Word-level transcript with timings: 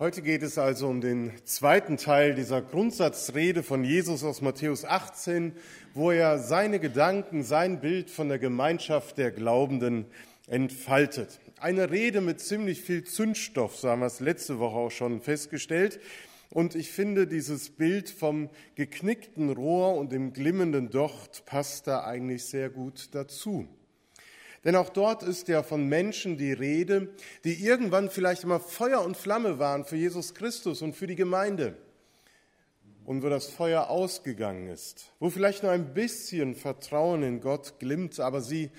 Heute 0.00 0.22
geht 0.22 0.44
es 0.44 0.58
also 0.58 0.86
um 0.86 1.00
den 1.00 1.32
zweiten 1.44 1.96
Teil 1.96 2.36
dieser 2.36 2.62
Grundsatzrede 2.62 3.64
von 3.64 3.82
Jesus 3.82 4.22
aus 4.22 4.42
Matthäus 4.42 4.84
18, 4.84 5.54
wo 5.92 6.12
er 6.12 6.38
seine 6.38 6.78
Gedanken, 6.78 7.42
sein 7.42 7.80
Bild 7.80 8.08
von 8.08 8.28
der 8.28 8.38
Gemeinschaft 8.38 9.18
der 9.18 9.32
Glaubenden 9.32 10.04
entfaltet. 10.46 11.40
Eine 11.58 11.90
Rede 11.90 12.20
mit 12.20 12.38
ziemlich 12.38 12.80
viel 12.80 13.02
Zündstoff, 13.02 13.76
so 13.76 13.88
haben 13.88 13.98
wir 13.98 14.06
es 14.06 14.20
letzte 14.20 14.60
Woche 14.60 14.76
auch 14.76 14.90
schon 14.92 15.20
festgestellt. 15.20 15.98
Und 16.48 16.76
ich 16.76 16.92
finde, 16.92 17.26
dieses 17.26 17.70
Bild 17.70 18.08
vom 18.08 18.50
geknickten 18.76 19.50
Rohr 19.50 19.96
und 19.96 20.12
dem 20.12 20.32
glimmenden 20.32 20.90
Docht 20.90 21.44
passt 21.44 21.88
da 21.88 22.04
eigentlich 22.04 22.44
sehr 22.44 22.70
gut 22.70 23.08
dazu. 23.16 23.66
Denn 24.64 24.76
auch 24.76 24.88
dort 24.88 25.22
ist 25.22 25.48
ja 25.48 25.62
von 25.62 25.88
Menschen 25.88 26.36
die 26.36 26.52
Rede, 26.52 27.14
die 27.44 27.64
irgendwann 27.64 28.10
vielleicht 28.10 28.44
immer 28.44 28.60
Feuer 28.60 29.04
und 29.04 29.16
Flamme 29.16 29.58
waren 29.58 29.84
für 29.84 29.96
Jesus 29.96 30.34
Christus 30.34 30.82
und 30.82 30.94
für 30.94 31.06
die 31.06 31.14
Gemeinde. 31.14 31.76
Und 33.04 33.22
wo 33.22 33.28
das 33.30 33.46
Feuer 33.46 33.88
ausgegangen 33.88 34.68
ist, 34.68 35.12
wo 35.18 35.30
vielleicht 35.30 35.62
nur 35.62 35.72
ein 35.72 35.94
bisschen 35.94 36.54
Vertrauen 36.54 37.22
in 37.22 37.40
Gott 37.40 37.78
glimmt, 37.78 38.20
aber 38.20 38.42
sie 38.42 38.70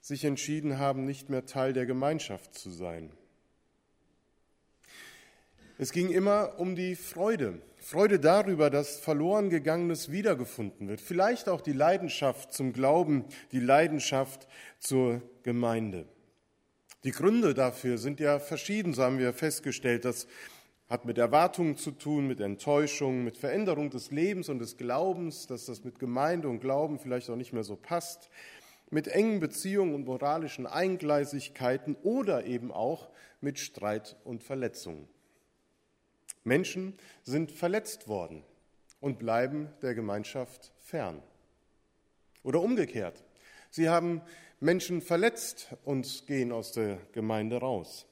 sich 0.00 0.24
entschieden 0.24 0.78
haben, 0.78 1.06
nicht 1.06 1.30
mehr 1.30 1.46
Teil 1.46 1.72
der 1.72 1.86
Gemeinschaft 1.86 2.54
zu 2.54 2.70
sein. 2.70 3.10
Es 5.76 5.90
ging 5.90 6.10
immer 6.10 6.60
um 6.60 6.76
die 6.76 6.94
Freude, 6.94 7.60
Freude 7.84 8.18
darüber, 8.18 8.70
dass 8.70 8.98
verloren 8.98 9.50
gegangenes 9.50 10.10
wiedergefunden 10.10 10.88
wird. 10.88 11.02
Vielleicht 11.02 11.50
auch 11.50 11.60
die 11.60 11.74
Leidenschaft 11.74 12.50
zum 12.50 12.72
Glauben, 12.72 13.26
die 13.52 13.60
Leidenschaft 13.60 14.48
zur 14.78 15.20
Gemeinde. 15.42 16.06
Die 17.04 17.10
Gründe 17.10 17.52
dafür 17.52 17.98
sind 17.98 18.20
ja 18.20 18.38
verschieden, 18.38 18.94
so 18.94 19.02
haben 19.02 19.18
wir 19.18 19.34
festgestellt. 19.34 20.06
Das 20.06 20.26
hat 20.88 21.04
mit 21.04 21.18
Erwartungen 21.18 21.76
zu 21.76 21.90
tun, 21.90 22.26
mit 22.26 22.40
Enttäuschung, 22.40 23.22
mit 23.22 23.36
Veränderung 23.36 23.90
des 23.90 24.10
Lebens 24.10 24.48
und 24.48 24.60
des 24.60 24.78
Glaubens, 24.78 25.46
dass 25.46 25.66
das 25.66 25.84
mit 25.84 25.98
Gemeinde 25.98 26.48
und 26.48 26.60
Glauben 26.60 26.98
vielleicht 26.98 27.28
auch 27.28 27.36
nicht 27.36 27.52
mehr 27.52 27.64
so 27.64 27.76
passt, 27.76 28.30
mit 28.88 29.08
engen 29.08 29.40
Beziehungen 29.40 29.94
und 29.94 30.06
moralischen 30.06 30.66
Eingleisigkeiten 30.66 31.96
oder 32.02 32.46
eben 32.46 32.72
auch 32.72 33.10
mit 33.42 33.58
Streit 33.58 34.16
und 34.24 34.42
Verletzungen. 34.42 35.06
Menschen 36.44 36.98
sind 37.22 37.50
verletzt 37.50 38.06
worden 38.06 38.44
und 39.00 39.18
bleiben 39.18 39.68
der 39.82 39.94
Gemeinschaft 39.94 40.72
fern. 40.78 41.22
Oder 42.42 42.60
umgekehrt. 42.60 43.24
Sie 43.70 43.88
haben 43.88 44.20
Menschen 44.60 45.00
verletzt 45.02 45.74
und 45.84 46.26
gehen 46.26 46.52
aus 46.52 46.72
der 46.72 46.98
Gemeinde 47.12 47.56
raus. 47.56 48.06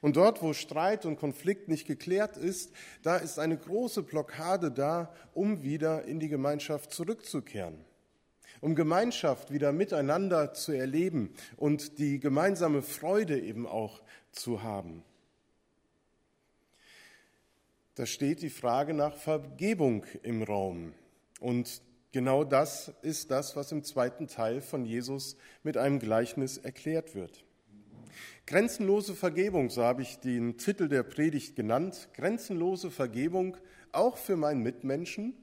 Und 0.00 0.16
dort, 0.16 0.42
wo 0.42 0.52
Streit 0.52 1.04
und 1.04 1.16
Konflikt 1.16 1.68
nicht 1.68 1.86
geklärt 1.86 2.36
ist, 2.36 2.72
da 3.02 3.16
ist 3.16 3.38
eine 3.38 3.56
große 3.56 4.02
Blockade 4.02 4.70
da, 4.70 5.12
um 5.32 5.62
wieder 5.62 6.04
in 6.04 6.20
die 6.20 6.28
Gemeinschaft 6.28 6.92
zurückzukehren, 6.92 7.84
um 8.60 8.74
Gemeinschaft 8.74 9.52
wieder 9.52 9.72
miteinander 9.72 10.54
zu 10.54 10.72
erleben 10.72 11.34
und 11.56 11.98
die 11.98 12.20
gemeinsame 12.20 12.82
Freude 12.82 13.40
eben 13.40 13.66
auch 13.66 14.02
zu 14.30 14.62
haben. 14.62 15.02
Da 17.94 18.06
steht 18.06 18.42
die 18.42 18.50
Frage 18.50 18.92
nach 18.92 19.16
Vergebung 19.16 20.04
im 20.24 20.42
Raum. 20.42 20.94
Und 21.38 21.80
genau 22.10 22.42
das 22.42 22.92
ist 23.02 23.30
das, 23.30 23.54
was 23.54 23.70
im 23.70 23.84
zweiten 23.84 24.26
Teil 24.26 24.60
von 24.60 24.84
Jesus 24.84 25.36
mit 25.62 25.76
einem 25.76 26.00
Gleichnis 26.00 26.58
erklärt 26.58 27.14
wird. 27.14 27.44
Grenzenlose 28.46 29.14
Vergebung, 29.14 29.70
so 29.70 29.84
habe 29.84 30.02
ich 30.02 30.18
den 30.18 30.58
Titel 30.58 30.88
der 30.88 31.02
Predigt 31.02 31.54
genannt. 31.54 32.08
Grenzenlose 32.14 32.90
Vergebung 32.90 33.56
auch 33.92 34.16
für 34.16 34.36
meinen 34.36 34.62
Mitmenschen. 34.62 35.34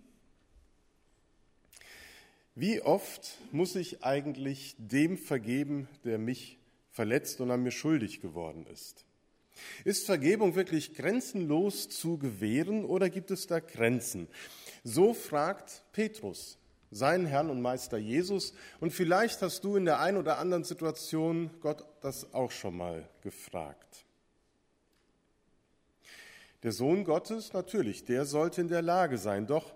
Wie 2.54 2.82
oft 2.82 3.40
muss 3.52 3.76
ich 3.76 4.04
eigentlich 4.04 4.76
dem 4.78 5.18
vergeben, 5.18 5.88
der 6.04 6.18
mich 6.18 6.60
verletzt 6.90 7.40
und 7.40 7.50
an 7.50 7.64
mir 7.64 7.72
schuldig 7.72 8.20
geworden 8.20 8.68
ist? 8.68 9.06
Ist 9.84 10.06
Vergebung 10.06 10.56
wirklich 10.56 10.94
grenzenlos 10.94 11.90
zu 11.90 12.18
gewähren 12.18 12.86
oder 12.86 13.10
gibt 13.10 13.32
es 13.32 13.48
da 13.48 13.60
Grenzen? 13.60 14.28
So 14.84 15.14
fragt 15.14 15.84
Petrus 15.92 16.58
seinen 16.92 17.26
Herrn 17.26 17.50
und 17.50 17.62
Meister 17.62 17.98
Jesus. 17.98 18.54
Und 18.80 18.92
vielleicht 18.92 19.42
hast 19.42 19.64
du 19.64 19.78
in 19.78 19.86
der 19.86 20.00
einen 20.00 20.18
oder 20.18 20.38
anderen 20.38 20.64
Situation 20.64 21.50
Gott 21.62 21.86
das 22.02 22.34
auch 22.34 22.52
schon 22.52 22.78
mal 22.78 23.08
gefragt. 23.22 24.06
Der 26.64 26.74
Sohn 26.74 27.06
Gottes, 27.06 27.54
natürlich, 27.54 28.04
der 28.04 28.26
sollte 28.26 28.62
in 28.62 28.68
der 28.68 28.84
Lage 28.84 29.18
sein. 29.18 29.48
Doch, 29.48 29.74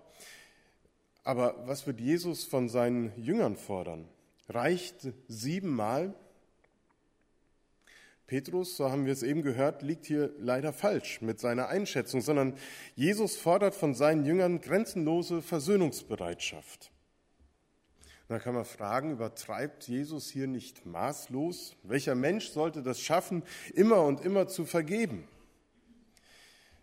aber 1.24 1.66
was 1.66 1.86
wird 1.86 2.00
Jesus 2.00 2.44
von 2.44 2.68
seinen 2.68 3.12
Jüngern 3.20 3.56
fordern? 3.56 4.06
Reicht 4.48 5.08
siebenmal? 5.26 6.14
Petrus, 8.26 8.76
so 8.76 8.90
haben 8.90 9.06
wir 9.06 9.12
es 9.12 9.22
eben 9.22 9.42
gehört, 9.42 9.82
liegt 9.82 10.04
hier 10.04 10.32
leider 10.38 10.72
falsch 10.72 11.20
mit 11.20 11.38
seiner 11.38 11.68
Einschätzung, 11.68 12.20
sondern 12.20 12.54
Jesus 12.96 13.36
fordert 13.36 13.74
von 13.74 13.94
seinen 13.94 14.24
Jüngern 14.24 14.60
grenzenlose 14.60 15.42
Versöhnungsbereitschaft. 15.42 16.90
Da 18.28 18.40
kann 18.40 18.54
man 18.54 18.64
fragen, 18.64 19.12
übertreibt 19.12 19.86
Jesus 19.86 20.28
hier 20.28 20.48
nicht 20.48 20.84
maßlos? 20.84 21.76
Welcher 21.84 22.16
Mensch 22.16 22.48
sollte 22.48 22.82
das 22.82 23.00
schaffen, 23.00 23.44
immer 23.74 24.02
und 24.02 24.20
immer 24.24 24.48
zu 24.48 24.64
vergeben? 24.64 25.28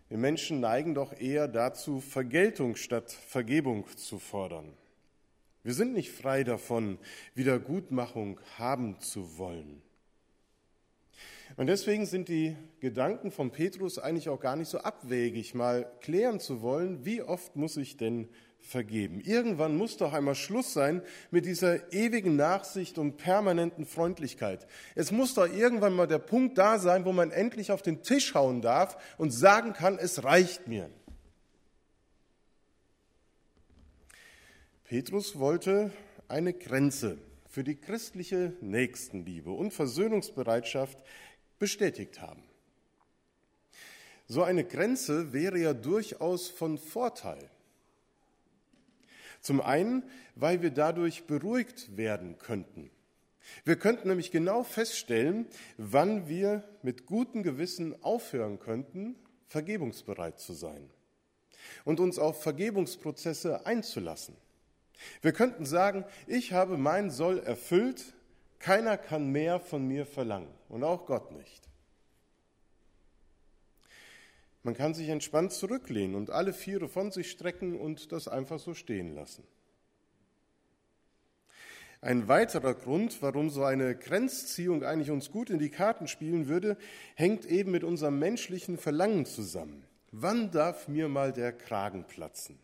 Wir 0.08 0.16
Menschen 0.16 0.60
neigen 0.60 0.94
doch 0.94 1.12
eher 1.12 1.46
dazu, 1.48 2.00
Vergeltung 2.00 2.76
statt 2.76 3.12
Vergebung 3.12 3.86
zu 3.96 4.18
fordern. 4.18 4.72
Wir 5.62 5.74
sind 5.74 5.92
nicht 5.92 6.12
frei 6.12 6.44
davon, 6.44 6.98
Wiedergutmachung 7.34 8.40
haben 8.58 8.98
zu 9.00 9.36
wollen. 9.36 9.82
Und 11.56 11.68
deswegen 11.68 12.04
sind 12.04 12.28
die 12.28 12.56
Gedanken 12.80 13.30
von 13.30 13.52
Petrus 13.52 13.98
eigentlich 13.98 14.28
auch 14.28 14.40
gar 14.40 14.56
nicht 14.56 14.68
so 14.68 14.78
abwegig, 14.78 15.54
mal 15.54 15.90
klären 16.00 16.40
zu 16.40 16.62
wollen, 16.62 17.04
wie 17.04 17.22
oft 17.22 17.54
muss 17.54 17.76
ich 17.76 17.96
denn 17.96 18.28
vergeben? 18.58 19.20
Irgendwann 19.20 19.76
muss 19.76 19.96
doch 19.96 20.12
einmal 20.12 20.34
Schluss 20.34 20.72
sein 20.72 21.02
mit 21.30 21.44
dieser 21.46 21.92
ewigen 21.92 22.34
Nachsicht 22.34 22.98
und 22.98 23.18
permanenten 23.18 23.86
Freundlichkeit. 23.86 24.66
Es 24.96 25.12
muss 25.12 25.34
doch 25.34 25.46
irgendwann 25.46 25.94
mal 25.94 26.08
der 26.08 26.18
Punkt 26.18 26.58
da 26.58 26.78
sein, 26.78 27.04
wo 27.04 27.12
man 27.12 27.30
endlich 27.30 27.70
auf 27.70 27.82
den 27.82 28.02
Tisch 28.02 28.34
hauen 28.34 28.60
darf 28.60 28.96
und 29.16 29.30
sagen 29.30 29.74
kann, 29.74 29.98
es 29.98 30.24
reicht 30.24 30.66
mir. 30.66 30.90
Petrus 34.84 35.38
wollte 35.38 35.92
eine 36.26 36.52
Grenze 36.52 37.18
für 37.54 37.62
die 37.62 37.76
christliche 37.76 38.52
Nächstenliebe 38.60 39.50
und 39.50 39.72
Versöhnungsbereitschaft 39.72 40.98
bestätigt 41.58 42.20
haben. 42.20 42.42
So 44.26 44.42
eine 44.42 44.64
Grenze 44.64 45.32
wäre 45.32 45.58
ja 45.58 45.74
durchaus 45.74 46.48
von 46.48 46.78
Vorteil. 46.78 47.50
Zum 49.40 49.60
einen, 49.60 50.02
weil 50.34 50.62
wir 50.62 50.70
dadurch 50.70 51.26
beruhigt 51.26 51.96
werden 51.96 52.38
könnten. 52.38 52.90
Wir 53.64 53.76
könnten 53.76 54.08
nämlich 54.08 54.30
genau 54.30 54.62
feststellen, 54.62 55.46
wann 55.76 56.28
wir 56.28 56.64
mit 56.82 57.04
gutem 57.04 57.42
Gewissen 57.42 58.02
aufhören 58.02 58.58
könnten, 58.58 59.16
vergebungsbereit 59.48 60.40
zu 60.40 60.54
sein 60.54 60.88
und 61.84 62.00
uns 62.00 62.18
auf 62.18 62.42
Vergebungsprozesse 62.42 63.66
einzulassen. 63.66 64.36
Wir 65.20 65.32
könnten 65.32 65.66
sagen, 65.66 66.04
ich 66.26 66.52
habe 66.52 66.78
mein 66.78 67.10
Soll 67.10 67.38
erfüllt, 67.40 68.14
keiner 68.58 68.96
kann 68.96 69.30
mehr 69.30 69.60
von 69.60 69.86
mir 69.86 70.06
verlangen 70.06 70.48
und 70.74 70.82
auch 70.82 71.06
Gott 71.06 71.30
nicht. 71.30 71.68
Man 74.64 74.74
kann 74.74 74.92
sich 74.92 75.08
entspannt 75.08 75.52
zurücklehnen 75.52 76.16
und 76.16 76.30
alle 76.30 76.52
Viere 76.52 76.88
von 76.88 77.12
sich 77.12 77.30
strecken 77.30 77.78
und 77.78 78.10
das 78.10 78.26
einfach 78.26 78.58
so 78.58 78.74
stehen 78.74 79.14
lassen. 79.14 79.44
Ein 82.00 82.26
weiterer 82.26 82.74
Grund, 82.74 83.22
warum 83.22 83.50
so 83.50 83.62
eine 83.62 83.94
Grenzziehung 83.94 84.82
eigentlich 84.82 85.12
uns 85.12 85.30
gut 85.30 85.48
in 85.48 85.60
die 85.60 85.70
Karten 85.70 86.08
spielen 86.08 86.48
würde, 86.48 86.76
hängt 87.14 87.46
eben 87.46 87.70
mit 87.70 87.84
unserem 87.84 88.18
menschlichen 88.18 88.76
Verlangen 88.76 89.26
zusammen. 89.26 89.84
Wann 90.10 90.50
darf 90.50 90.88
mir 90.88 91.08
mal 91.08 91.32
der 91.32 91.52
Kragen 91.52 92.04
platzen? 92.04 92.58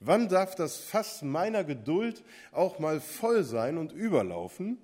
Wann 0.00 0.28
darf 0.28 0.56
das 0.56 0.78
Fass 0.78 1.22
meiner 1.22 1.62
Geduld 1.62 2.24
auch 2.50 2.80
mal 2.80 3.00
voll 3.00 3.44
sein 3.44 3.78
und 3.78 3.92
überlaufen? 3.92 4.78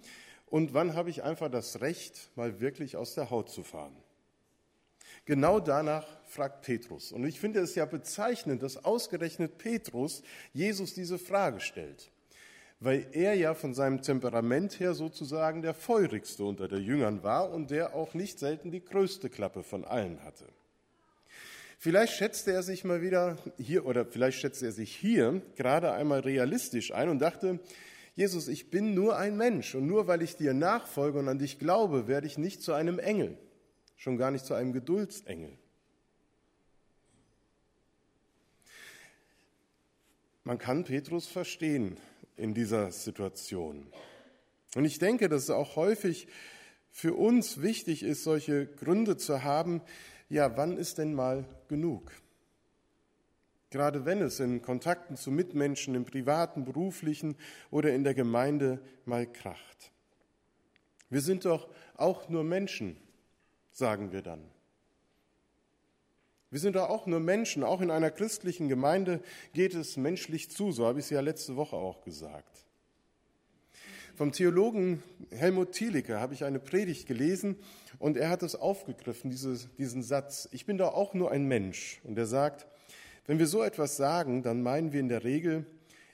Und 0.51 0.75
wann 0.75 0.95
habe 0.95 1.11
ich 1.11 1.23
einfach 1.23 1.51
das 1.51 1.81
Recht, 1.81 2.31
mal 2.35 2.61
wirklich 2.61 2.97
aus 2.97 3.15
der 3.15 3.31
Haut 3.31 3.51
zu 3.51 3.63
fahren? 3.63 3.97
Genau 5.25 5.61
danach 5.61 6.07
fragt 6.25 6.63
Petrus. 6.63 7.13
Und 7.13 7.27
ich 7.27 7.39
finde 7.39 7.61
es 7.61 7.75
ja 7.75 7.85
bezeichnend, 7.85 8.63
dass 8.63 8.83
ausgerechnet 8.85 9.59
Petrus 9.59 10.23
Jesus 10.55 10.95
diese 10.95 11.19
Frage 11.19 11.61
stellt, 11.61 12.11
weil 12.81 13.07
er 13.13 13.35
ja 13.35 13.55
von 13.55 13.75
seinem 13.75 14.01
Temperament 14.01 14.81
her 14.81 14.95
sozusagen 14.95 15.61
der 15.61 15.75
feurigste 15.75 16.45
unter 16.45 16.67
den 16.67 16.83
Jüngern 16.83 17.23
war 17.23 17.51
und 17.51 17.71
der 17.71 17.95
auch 17.95 18.15
nicht 18.15 18.39
selten 18.39 18.71
die 18.71 18.85
größte 18.85 19.29
Klappe 19.29 19.63
von 19.63 19.85
allen 19.85 20.23
hatte. 20.25 20.47
Vielleicht 21.81 22.15
schätzte 22.15 22.53
er 22.53 22.63
sich 22.63 22.83
mal 22.85 23.03
wieder 23.03 23.37
hier 23.57 23.87
oder 23.87 24.05
vielleicht 24.05 24.41
schätzte 24.41 24.67
er 24.67 24.73
sich 24.73 24.97
hier 24.97 25.43
gerade 25.57 25.93
einmal 25.93 26.21
realistisch 26.21 26.93
ein 26.93 27.09
und 27.09 27.21
dachte, 27.21 27.61
Jesus, 28.19 28.49
ich 28.49 28.69
bin 28.69 28.95
nur 28.95 29.17
ein 29.17 29.37
Mensch 29.37 29.77
und 29.77 29.87
nur 29.87 30.09
weil 30.09 30.23
ich 30.23 30.35
dir 30.35 30.53
nachfolge 30.53 31.21
und 31.21 31.29
an 31.29 31.39
dich 31.39 31.61
glaube, 31.61 32.09
werde 32.09 32.27
ich 32.27 32.37
nicht 32.37 32.61
zu 32.63 32.73
einem 32.73 32.99
Engel, 32.99 33.39
schon 33.97 34.17
gar 34.17 34.33
nicht 34.33 34.45
zu 34.45 34.55
einem 34.55 34.73
Geduldsengel. 34.73 35.57
Man 40.43 40.59
kann 40.59 40.83
Petrus 40.83 41.29
verstehen 41.29 41.97
in 42.37 42.55
dieser 42.55 42.91
Situation. 42.91 43.87
Und 44.75 44.85
ich 44.85 44.99
denke, 44.99 45.29
dass 45.29 45.45
es 45.45 45.51
auch 45.51 45.77
häufig 45.77 46.27
für 46.91 47.15
uns 47.15 47.63
wichtig 47.63 48.03
ist, 48.03 48.25
solche 48.25 48.67
Gründe 48.67 49.17
zu 49.17 49.45
haben, 49.45 49.81
ja, 50.29 50.57
wann 50.57 50.77
ist 50.77 50.99
denn 50.99 51.15
mal 51.15 51.45
genug? 51.69 52.11
Gerade 53.71 54.07
wenn 54.07 54.23
es 54.23 54.41
in 54.41 54.63
Kontakten 54.63 55.17
zu 55.17 55.31
Mitmenschen 55.31 55.95
im 55.95 56.05
privaten, 56.05 56.65
beruflichen 56.65 57.37
oder 57.71 57.93
in 57.95 58.05
der 58.05 58.15
Gemeinde 58.15 58.81
mal 59.05 59.27
kracht. 59.31 59.93
Wir 61.11 61.21
sind 61.21 61.45
doch 61.45 61.69
auch 61.97 62.29
nur 62.29 62.45
Menschen, 62.45 62.97
sagen 63.71 64.13
wir 64.13 64.23
dann. 64.23 64.43
Wir 66.51 66.61
sind 66.61 66.77
doch 66.77 66.89
auch 66.89 67.07
nur 67.07 67.21
Menschen, 67.21 67.63
auch 67.63 67.83
in 67.83 67.91
einer 67.91 68.11
christlichen 68.11 68.69
Gemeinde 68.69 69.21
geht 69.53 69.75
es 69.75 69.99
menschlich 69.99 70.51
zu, 70.51 70.73
so 70.73 70.87
habe 70.87 70.99
ich 70.99 71.07
es 71.07 71.11
ja 71.11 71.21
letzte 71.21 71.57
Woche 71.57 71.77
auch 71.77 72.01
gesagt. 72.03 72.65
Vom 74.17 74.33
Theologen 74.33 75.03
Helmut 75.31 75.73
Thielicke 75.73 76.19
habe 76.19 76.33
ich 76.33 76.45
eine 76.45 76.59
Predigt 76.59 77.07
gelesen 77.07 77.57
und 77.99 78.17
er 78.17 78.31
hat 78.31 78.43
es 78.43 78.57
aufgegriffen, 78.57 79.31
dieses, 79.31 79.69
diesen 79.77 80.03
Satz. 80.03 80.49
Ich 80.53 80.65
bin 80.65 80.79
doch 80.79 80.95
auch 80.95 81.15
nur 81.15 81.31
ein 81.31 81.47
Mensch. 81.47 82.01
Und 82.03 82.19
er 82.19 82.27
sagt, 82.27 82.67
wenn 83.29 83.39
wir 83.39 83.47
so 83.47 83.63
etwas 83.63 83.99
sagen, 83.99 84.43
dann 84.43 84.63
meinen 84.63 84.95
wir 84.95 85.01
in 85.01 85.11
der 85.11 85.23
Regel, 85.23 85.67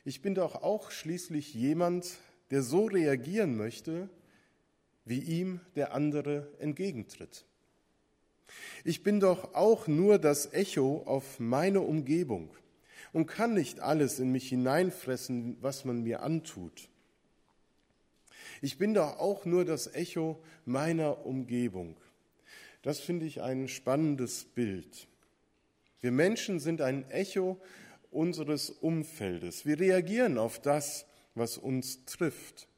ich 0.05 0.20
bin 0.20 0.34
doch 0.34 0.56
auch 0.56 0.90
schließlich 0.90 1.55
jemand, 1.55 2.19
der 2.50 2.61
so 2.61 2.87
reagieren 2.87 3.56
möchte, 3.56 4.11
wie 5.05 5.20
ihm 5.20 5.61
der 5.76 5.94
andere 5.94 6.49
entgegentritt. 6.58 7.44
Ich 8.82 9.05
bin 9.05 9.20
doch 9.20 9.55
auch 9.55 9.87
nur 9.87 10.19
das 10.19 10.52
Echo 10.52 11.05
auf 11.06 11.38
meine 11.38 11.82
Umgebung 11.82 12.50
und 13.12 13.26
kann 13.26 13.55
nicht 13.55 13.78
alles 13.78 14.19
in 14.19 14.32
mich 14.32 14.49
hineinfressen, 14.49 15.56
was 15.60 15.84
man 15.84 16.02
mir 16.02 16.20
antut. 16.20 16.88
Ich 18.60 18.76
bin 18.76 18.93
doch 18.93 19.20
auch 19.20 19.44
nur 19.44 19.64
das 19.64 19.87
Echo 19.94 20.43
meiner 20.64 21.25
Umgebung. 21.25 21.96
Das 22.82 22.99
finde 22.99 23.26
ich 23.26 23.40
ein 23.40 23.69
spannendes 23.69 24.44
Bild. 24.44 25.06
Wir 26.04 26.12
Menschen 26.12 26.60
sind 26.60 26.82
ein 26.82 27.10
Echo 27.10 27.58
unseres 28.10 28.68
Umfeldes. 28.68 29.64
Wir 29.64 29.80
reagieren 29.80 30.36
auf 30.36 30.60
das, 30.60 31.06
was 31.34 31.56
uns 31.56 32.04
trifft. 32.04 32.68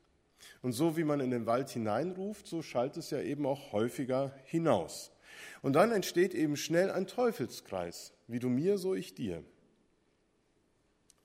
Und 0.63 0.71
so 0.71 0.97
wie 0.97 1.03
man 1.03 1.19
in 1.19 1.33
den 1.33 1.45
Wald 1.45 1.69
hineinruft, 1.71 2.47
so 2.47 2.63
schallt 2.63 2.97
es 2.97 3.11
ja 3.11 3.21
eben 3.21 3.45
auch 3.45 3.73
häufiger 3.73 4.33
hinaus. 4.45 5.11
Und 5.61 5.73
dann 5.73 5.91
entsteht 5.91 6.35
eben 6.35 6.57
schnell 6.57 6.89
ein 6.89 7.09
Teufelskreis. 7.09 8.13
Wie 8.29 8.39
du 8.39 8.49
mir, 8.49 8.79
so 8.79 8.95
ich 8.95 9.13
dir. 9.13 9.43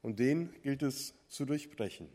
Und 0.02 0.18
den 0.18 0.56
gilt 0.64 0.82
es 0.82 1.14
zu 1.28 1.46
durchbrechen. 1.46 2.10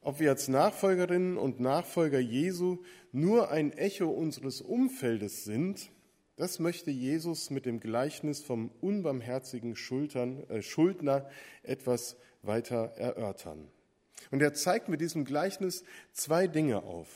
ob 0.00 0.20
wir 0.20 0.30
als 0.30 0.46
Nachfolgerinnen 0.46 1.36
und 1.36 1.58
Nachfolger 1.58 2.20
Jesu 2.20 2.78
nur 3.10 3.50
ein 3.50 3.72
Echo 3.72 4.08
unseres 4.08 4.60
Umfeldes 4.60 5.44
sind, 5.44 5.90
das 6.38 6.60
möchte 6.60 6.92
Jesus 6.92 7.50
mit 7.50 7.66
dem 7.66 7.80
Gleichnis 7.80 8.40
vom 8.40 8.70
unbarmherzigen 8.80 9.74
Schultern, 9.74 10.48
äh, 10.48 10.62
Schuldner 10.62 11.28
etwas 11.64 12.16
weiter 12.42 12.92
erörtern. 12.96 13.68
Und 14.30 14.40
er 14.40 14.54
zeigt 14.54 14.88
mit 14.88 15.00
diesem 15.00 15.24
Gleichnis 15.24 15.84
zwei 16.12 16.46
Dinge 16.46 16.84
auf. 16.84 17.08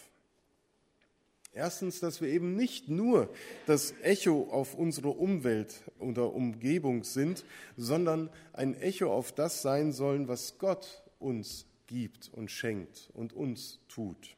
Erstens, 1.53 2.01
dass 2.01 2.21
wir 2.21 2.29
eben 2.29 2.57
nicht 2.57 2.89
nur 2.89 3.33
das 3.67 3.95
Echo 4.03 4.49
auf 4.51 4.75
unsere 4.75 5.11
Umwelt 5.11 5.83
oder 5.99 6.33
Umgebung 6.33 7.05
sind, 7.05 7.45
sondern 7.77 8.31
ein 8.53 8.75
Echo 8.75 9.13
auf 9.13 9.33
das 9.33 9.63
sein 9.63 9.93
sollen, 9.93 10.29
was 10.29 10.59
Gott 10.59 11.03
uns 11.19 11.67
gibt 11.87 12.31
und 12.33 12.51
schenkt 12.51 13.11
und 13.13 13.35
uns 13.35 13.79
tut. 13.89 14.37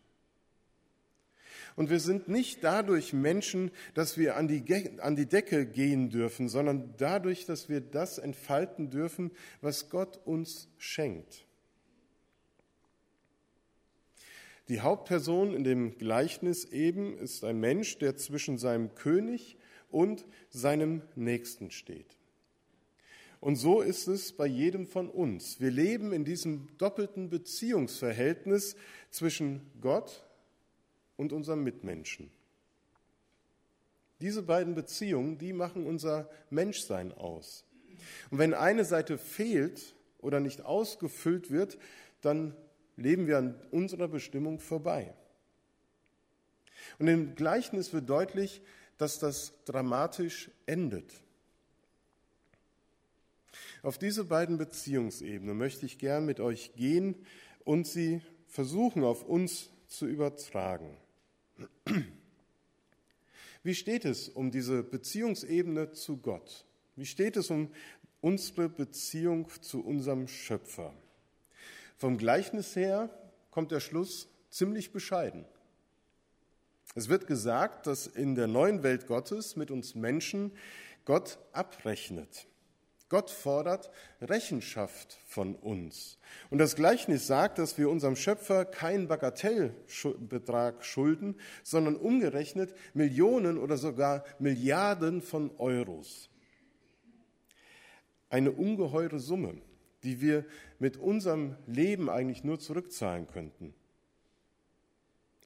Und 1.76 1.90
wir 1.90 1.98
sind 1.98 2.28
nicht 2.28 2.62
dadurch 2.62 3.12
Menschen, 3.12 3.70
dass 3.94 4.16
wir 4.16 4.36
an 4.36 4.46
die, 4.46 4.62
an 5.00 5.16
die 5.16 5.26
Decke 5.26 5.66
gehen 5.66 6.08
dürfen, 6.08 6.48
sondern 6.48 6.94
dadurch, 6.98 7.46
dass 7.46 7.68
wir 7.68 7.80
das 7.80 8.18
entfalten 8.18 8.90
dürfen, 8.90 9.32
was 9.60 9.90
Gott 9.90 10.20
uns 10.24 10.68
schenkt. 10.78 11.46
Die 14.68 14.80
Hauptperson 14.80 15.52
in 15.52 15.64
dem 15.64 15.98
Gleichnis 15.98 16.64
eben 16.64 17.18
ist 17.18 17.44
ein 17.44 17.60
Mensch, 17.60 17.98
der 17.98 18.16
zwischen 18.16 18.56
seinem 18.56 18.94
König 18.94 19.58
und 19.90 20.24
seinem 20.48 21.02
Nächsten 21.16 21.70
steht. 21.70 22.16
Und 23.40 23.56
so 23.56 23.82
ist 23.82 24.08
es 24.08 24.32
bei 24.32 24.46
jedem 24.46 24.86
von 24.86 25.10
uns. 25.10 25.60
Wir 25.60 25.70
leben 25.70 26.14
in 26.14 26.24
diesem 26.24 26.68
doppelten 26.78 27.28
Beziehungsverhältnis 27.28 28.74
zwischen 29.10 29.60
Gott 29.82 30.24
und 31.16 31.32
unserem 31.32 31.62
Mitmenschen. 31.62 32.30
Diese 34.20 34.42
beiden 34.42 34.74
Beziehungen, 34.74 35.38
die 35.38 35.52
machen 35.52 35.86
unser 35.86 36.30
Menschsein 36.50 37.12
aus. 37.12 37.64
Und 38.30 38.38
wenn 38.38 38.54
eine 38.54 38.84
Seite 38.84 39.18
fehlt 39.18 39.94
oder 40.18 40.40
nicht 40.40 40.62
ausgefüllt 40.62 41.50
wird, 41.50 41.78
dann 42.20 42.56
leben 42.96 43.26
wir 43.26 43.38
an 43.38 43.60
unserer 43.70 44.08
Bestimmung 44.08 44.60
vorbei. 44.60 45.14
Und 46.98 47.08
im 47.08 47.34
Gleichnis 47.34 47.92
wird 47.92 48.08
deutlich, 48.08 48.62
dass 48.98 49.18
das 49.18 49.52
dramatisch 49.64 50.50
endet. 50.66 51.20
Auf 53.82 53.98
diese 53.98 54.24
beiden 54.24 54.56
Beziehungsebenen 54.56 55.56
möchte 55.56 55.84
ich 55.84 55.98
gern 55.98 56.24
mit 56.24 56.40
euch 56.40 56.74
gehen 56.74 57.16
und 57.64 57.86
sie 57.86 58.22
versuchen 58.46 59.04
auf 59.04 59.24
uns 59.24 59.70
zu 59.88 60.06
übertragen. 60.06 60.96
Wie 63.62 63.74
steht 63.74 64.04
es 64.04 64.28
um 64.28 64.50
diese 64.50 64.82
Beziehungsebene 64.82 65.92
zu 65.92 66.18
Gott? 66.18 66.64
Wie 66.96 67.06
steht 67.06 67.36
es 67.36 67.50
um 67.50 67.70
unsere 68.20 68.68
Beziehung 68.68 69.48
zu 69.62 69.84
unserem 69.84 70.28
Schöpfer? 70.28 70.94
Vom 71.96 72.18
Gleichnis 72.18 72.76
her 72.76 73.10
kommt 73.50 73.70
der 73.70 73.80
Schluss 73.80 74.28
ziemlich 74.50 74.92
bescheiden. 74.92 75.44
Es 76.94 77.08
wird 77.08 77.26
gesagt, 77.26 77.86
dass 77.86 78.06
in 78.06 78.34
der 78.34 78.46
neuen 78.46 78.82
Welt 78.82 79.06
Gottes 79.06 79.56
mit 79.56 79.70
uns 79.70 79.94
Menschen 79.94 80.52
Gott 81.04 81.38
abrechnet. 81.52 82.46
Gott 83.14 83.30
fordert 83.30 83.92
Rechenschaft 84.20 85.16
von 85.24 85.54
uns. 85.54 86.18
Und 86.50 86.58
das 86.58 86.74
Gleichnis 86.74 87.28
sagt, 87.28 87.60
dass 87.60 87.78
wir 87.78 87.88
unserem 87.88 88.16
Schöpfer 88.16 88.64
keinen 88.64 89.06
Bagatellbetrag 89.06 90.84
schulden, 90.84 91.36
sondern 91.62 91.94
umgerechnet 91.94 92.74
Millionen 92.92 93.56
oder 93.56 93.76
sogar 93.76 94.24
Milliarden 94.40 95.22
von 95.22 95.52
Euros. 95.58 96.28
Eine 98.30 98.50
ungeheure 98.50 99.20
Summe, 99.20 99.62
die 100.02 100.20
wir 100.20 100.44
mit 100.80 100.96
unserem 100.96 101.54
Leben 101.68 102.10
eigentlich 102.10 102.42
nur 102.42 102.58
zurückzahlen 102.58 103.28
könnten. 103.28 103.74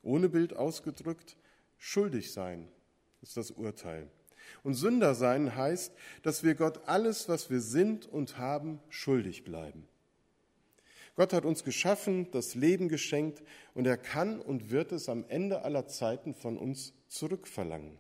Ohne 0.03 0.31
Bild 0.31 0.57
ausgedrückt, 0.57 1.37
schuldig 1.77 2.33
sein 2.33 2.67
ist 3.21 3.37
das 3.37 3.51
Urteil. 3.51 4.09
Und 4.63 4.75
Sünder 4.75 5.15
sein 5.15 5.57
heißt, 5.57 5.93
dass 6.23 6.43
wir 6.43 6.55
Gott 6.55 6.81
alles, 6.87 7.29
was 7.29 7.51
wir 7.51 7.61
sind 7.61 8.07
und 8.07 8.39
haben, 8.39 8.81
schuldig 8.89 9.45
bleiben. 9.45 9.87
Gott 11.17 11.33
hat 11.33 11.45
uns 11.45 11.65
geschaffen, 11.65 12.31
das 12.31 12.55
Leben 12.55 12.89
geschenkt 12.89 13.43
und 13.75 13.87
er 13.87 13.97
kann 13.97 14.41
und 14.41 14.71
wird 14.71 14.93
es 14.93 15.09
am 15.09 15.25
Ende 15.29 15.63
aller 15.63 15.89
Zeiten 15.89 16.33
von 16.33 16.57
uns 16.57 16.93
zurückverlangen 17.09 17.99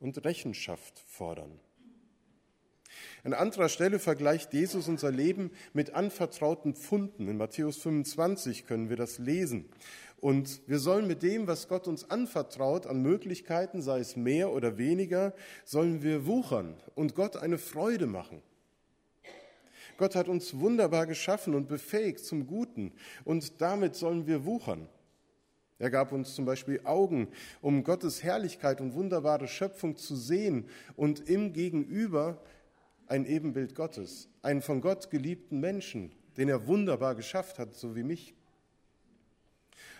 und 0.00 0.22
Rechenschaft 0.24 0.98
fordern. 1.06 1.58
An 3.24 3.32
anderer 3.32 3.68
Stelle 3.68 3.98
vergleicht 3.98 4.52
Jesus 4.52 4.88
unser 4.88 5.10
Leben 5.10 5.50
mit 5.72 5.94
anvertrauten 5.94 6.74
Pfunden. 6.74 7.28
In 7.28 7.36
Matthäus 7.36 7.76
25 7.78 8.66
können 8.66 8.88
wir 8.90 8.96
das 8.96 9.18
lesen. 9.18 9.68
Und 10.20 10.62
wir 10.66 10.78
sollen 10.78 11.06
mit 11.06 11.22
dem, 11.22 11.46
was 11.46 11.68
Gott 11.68 11.86
uns 11.86 12.10
anvertraut, 12.10 12.86
an 12.86 13.02
Möglichkeiten, 13.02 13.82
sei 13.82 14.00
es 14.00 14.16
mehr 14.16 14.52
oder 14.52 14.76
weniger, 14.76 15.32
sollen 15.64 16.02
wir 16.02 16.26
wuchern 16.26 16.74
und 16.96 17.14
Gott 17.14 17.36
eine 17.36 17.58
Freude 17.58 18.06
machen. 18.06 18.42
Gott 19.96 20.14
hat 20.14 20.28
uns 20.28 20.58
wunderbar 20.58 21.06
geschaffen 21.06 21.54
und 21.54 21.68
befähigt 21.68 22.20
zum 22.20 22.46
Guten 22.46 22.92
und 23.24 23.60
damit 23.60 23.94
sollen 23.94 24.26
wir 24.26 24.44
wuchern. 24.44 24.88
Er 25.78 25.90
gab 25.90 26.10
uns 26.10 26.34
zum 26.34 26.44
Beispiel 26.44 26.80
Augen, 26.82 27.28
um 27.60 27.84
Gottes 27.84 28.24
Herrlichkeit 28.24 28.80
und 28.80 28.94
wunderbare 28.94 29.46
Schöpfung 29.46 29.96
zu 29.96 30.16
sehen 30.16 30.68
und 30.96 31.28
im 31.28 31.52
Gegenüber 31.52 32.42
ein 33.06 33.24
Ebenbild 33.24 33.76
Gottes, 33.76 34.28
einen 34.42 34.62
von 34.62 34.80
Gott 34.80 35.10
geliebten 35.10 35.60
Menschen, 35.60 36.12
den 36.36 36.48
er 36.48 36.66
wunderbar 36.66 37.14
geschafft 37.14 37.60
hat, 37.60 37.76
so 37.76 37.94
wie 37.94 38.02
mich. 38.02 38.34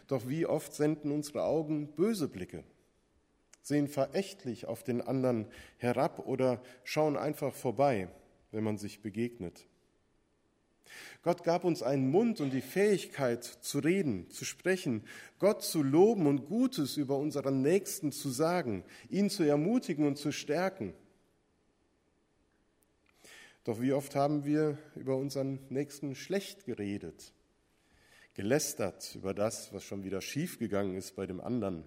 Doch 0.08 0.28
wie 0.28 0.46
oft 0.46 0.74
senden 0.74 1.12
unsere 1.12 1.44
Augen 1.44 1.88
böse 1.94 2.28
Blicke, 2.28 2.64
sehen 3.62 3.88
verächtlich 3.88 4.66
auf 4.66 4.82
den 4.82 5.00
anderen 5.00 5.46
herab 5.76 6.26
oder 6.26 6.60
schauen 6.82 7.16
einfach 7.16 7.54
vorbei, 7.54 8.08
wenn 8.50 8.64
man 8.64 8.78
sich 8.78 9.02
begegnet. 9.02 9.68
Gott 11.22 11.44
gab 11.44 11.64
uns 11.64 11.82
einen 11.82 12.10
Mund 12.10 12.40
und 12.40 12.50
die 12.50 12.62
Fähigkeit 12.62 13.44
zu 13.44 13.80
reden, 13.80 14.30
zu 14.30 14.46
sprechen, 14.46 15.04
Gott 15.38 15.62
zu 15.62 15.82
loben 15.82 16.26
und 16.26 16.46
Gutes 16.46 16.96
über 16.96 17.18
unseren 17.18 17.60
Nächsten 17.60 18.10
zu 18.10 18.30
sagen, 18.30 18.84
ihn 19.10 19.28
zu 19.28 19.42
ermutigen 19.42 20.06
und 20.06 20.16
zu 20.16 20.32
stärken. 20.32 20.94
Doch 23.64 23.82
wie 23.82 23.92
oft 23.92 24.14
haben 24.14 24.46
wir 24.46 24.78
über 24.96 25.16
unseren 25.16 25.58
Nächsten 25.68 26.14
schlecht 26.14 26.64
geredet, 26.64 27.34
gelästert 28.38 29.16
über 29.16 29.34
das, 29.34 29.72
was 29.72 29.82
schon 29.82 30.04
wieder 30.04 30.20
schiefgegangen 30.20 30.96
ist 30.96 31.16
bei 31.16 31.26
dem 31.26 31.40
anderen. 31.40 31.82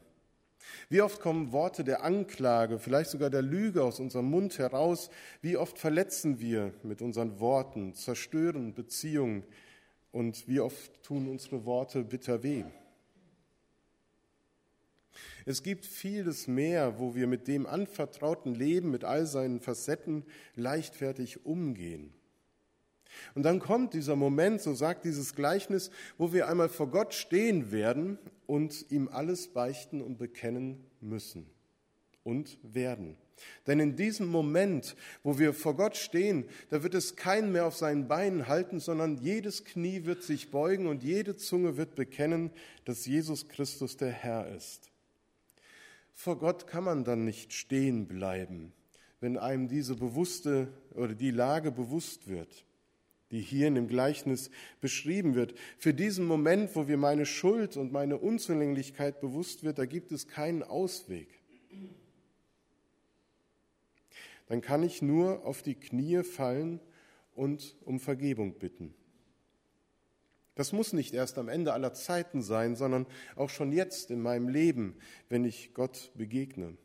Wie 0.89 1.01
oft 1.01 1.22
kommen 1.22 1.53
Worte 1.53 1.86
der 1.86 2.03
Anklage, 2.03 2.77
vielleicht 2.77 3.10
sogar 3.10 3.29
der 3.29 3.41
Lüge 3.41 3.81
aus 3.86 4.01
unserem 4.01 4.29
Mund 4.29 4.60
heraus? 4.60 5.10
Wie 5.41 5.55
oft 5.55 5.79
verletzen 5.79 6.41
wir 6.41 6.74
mit 6.84 7.01
unseren 7.01 7.39
Worten, 7.39 7.93
zerstören 7.93 8.74
Beziehungen 8.74 9.46
und 10.12 10.46
wie 10.50 10.60
oft 10.60 11.01
tun 11.03 11.29
unsere 11.29 11.63
Worte 11.63 12.03
bitter 12.03 12.43
weh? 12.43 12.65
Es 15.46 15.63
gibt 15.63 15.86
vieles 15.86 16.48
mehr, 16.48 17.00
wo 17.00 17.15
wir 17.15 17.27
mit 17.27 17.48
dem 17.48 17.65
anvertrauten 17.65 18.55
Leben, 18.55 18.91
mit 18.91 19.05
all 19.05 19.25
seinen 19.25 19.62
Facetten 19.62 20.25
leichtfertig 20.55 21.46
umgehen. 21.46 22.13
Und 23.36 23.44
dann 23.44 23.60
kommt 23.60 23.94
dieser 23.94 24.15
Moment, 24.15 24.62
so 24.62 24.74
sagt 24.74 25.06
dieses 25.06 25.36
Gleichnis, 25.36 25.91
wo 26.18 26.34
wir 26.34 26.48
einmal 26.48 26.70
vor 26.70 26.88
Gott 26.88 27.13
stehen 27.13 27.72
werden 27.72 28.18
und 28.48 28.91
ihm 28.91 29.08
alles 29.08 29.48
beichten 29.48 30.01
und 30.01 30.18
bekennen 30.18 30.86
müssen 31.00 31.46
und 32.24 32.58
werden. 32.63 33.18
Denn 33.65 33.80
in 33.80 33.96
diesem 33.96 34.27
Moment, 34.27 34.96
wo 35.24 35.39
wir 35.39 35.53
vor 35.53 35.75
Gott 35.75 35.98
stehen, 35.98 36.46
da 36.70 36.84
wird 36.84 36.94
es 36.94 37.15
keinen 37.15 37.51
mehr 37.51 37.65
auf 37.65 37.75
seinen 37.75 38.08
Beinen 38.08 38.48
halten, 38.48 38.80
sondern 38.80 39.18
jedes 39.18 39.65
Knie 39.65 40.06
wird 40.06 40.22
sich 40.22 40.51
beugen 40.51 40.88
und 40.88 41.03
jede 41.03 41.36
Zunge 41.36 41.77
wird 41.77 41.96
bekennen, 41.96 42.51
dass 42.86 43.06
Jesus 43.06 43.48
Christus 43.48 43.98
der 43.98 44.12
Herr 44.12 44.48
ist. 44.56 44.91
Vor 46.13 46.38
Gott 46.38 46.68
kann 46.68 46.84
man 46.84 47.03
dann 47.03 47.25
nicht 47.25 47.53
stehen 47.53 48.06
bleiben, 48.06 48.74
wenn 49.22 49.38
einem 49.38 49.68
diese 49.68 49.96
bewusste 49.96 50.68
oder 50.94 51.15
die 51.15 51.32
Lage 51.32 51.72
bewusst 51.72 52.27
wird 52.27 52.65
die 53.32 53.42
hier 53.42 53.68
in 53.68 53.76
dem 53.76 53.88
Gleichnis 53.88 54.52
beschrieben 54.82 55.36
wird. 55.36 55.56
Für 55.78 55.94
diesen 55.94 56.26
Moment, 56.26 56.76
wo 56.76 56.88
wir 56.88 56.98
meine 56.98 57.26
Schuld 57.26 57.78
und 57.78 57.92
meine 57.92 58.18
Unzulänglichkeit 58.18 59.22
bewusst 59.22 59.64
wird, 59.64 59.80
da 59.80 59.86
gibt 59.86 60.12
es 60.12 60.28
keinen 60.28 60.64
Ausweg. 60.64 61.28
Dann 64.48 64.62
kann 64.62 64.84
ich 64.84 65.02
nur 65.02 65.46
auf 65.46 65.62
die 65.62 65.76
Knie 65.76 66.24
fallen 66.24 66.82
und 67.36 67.78
um 67.86 68.00
Vergebung 68.00 68.54
bitten. 68.60 68.94
Das 70.56 70.74
muss 70.74 70.92
nicht 70.92 71.14
erst 71.14 71.38
am 71.38 71.48
Ende 71.48 71.72
aller 71.74 71.94
Zeiten 71.94 72.42
sein, 72.42 72.76
sondern 72.76 73.08
auch 73.36 73.50
schon 73.50 73.72
jetzt 73.72 74.12
in 74.12 74.22
meinem 74.22 74.50
Leben, 74.50 74.98
wenn 75.30 75.46
ich 75.46 75.74
Gott 75.74 76.12
begegne. 76.16 76.78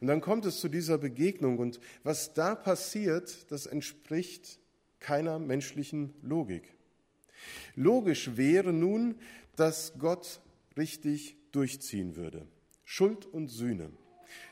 Und 0.00 0.06
dann 0.06 0.20
kommt 0.20 0.46
es 0.46 0.60
zu 0.60 0.68
dieser 0.68 0.98
Begegnung 0.98 1.58
und 1.58 1.78
was 2.02 2.32
da 2.32 2.54
passiert, 2.54 3.50
das 3.50 3.66
entspricht 3.66 4.58
keiner 4.98 5.38
menschlichen 5.38 6.14
Logik. 6.22 6.74
Logisch 7.74 8.36
wäre 8.36 8.72
nun, 8.72 9.16
dass 9.56 9.94
Gott 9.98 10.40
richtig 10.76 11.36
durchziehen 11.52 12.16
würde. 12.16 12.46
Schuld 12.84 13.26
und 13.26 13.48
Sühne. 13.48 13.90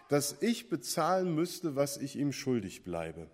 Dass 0.08 0.36
ich 0.40 0.68
bezahlen 0.68 1.34
müsste, 1.34 1.76
was 1.76 1.96
ich 1.96 2.16
ihm 2.16 2.32
schuldig 2.32 2.82
bleibe. 2.82 3.28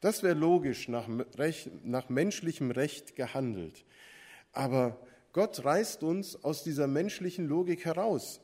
Das 0.00 0.22
wäre 0.22 0.34
logisch 0.34 0.88
nach, 0.88 1.08
Recht, 1.36 1.70
nach 1.84 2.08
menschlichem 2.08 2.70
Recht 2.70 3.16
gehandelt. 3.16 3.84
Aber 4.52 5.00
Gott 5.32 5.64
reißt 5.64 6.02
uns 6.02 6.42
aus 6.44 6.62
dieser 6.62 6.86
menschlichen 6.86 7.46
Logik 7.46 7.84
heraus. 7.84 8.40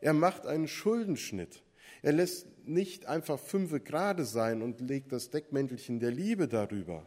Er 0.00 0.12
macht 0.12 0.46
einen 0.46 0.68
Schuldenschnitt. 0.68 1.62
Er 2.06 2.12
lässt 2.12 2.46
nicht 2.68 3.06
einfach 3.06 3.36
fünfe 3.36 3.80
gerade 3.80 4.24
sein 4.24 4.62
und 4.62 4.80
legt 4.80 5.10
das 5.10 5.30
Deckmäntelchen 5.30 5.98
der 5.98 6.12
Liebe 6.12 6.46
darüber. 6.46 7.04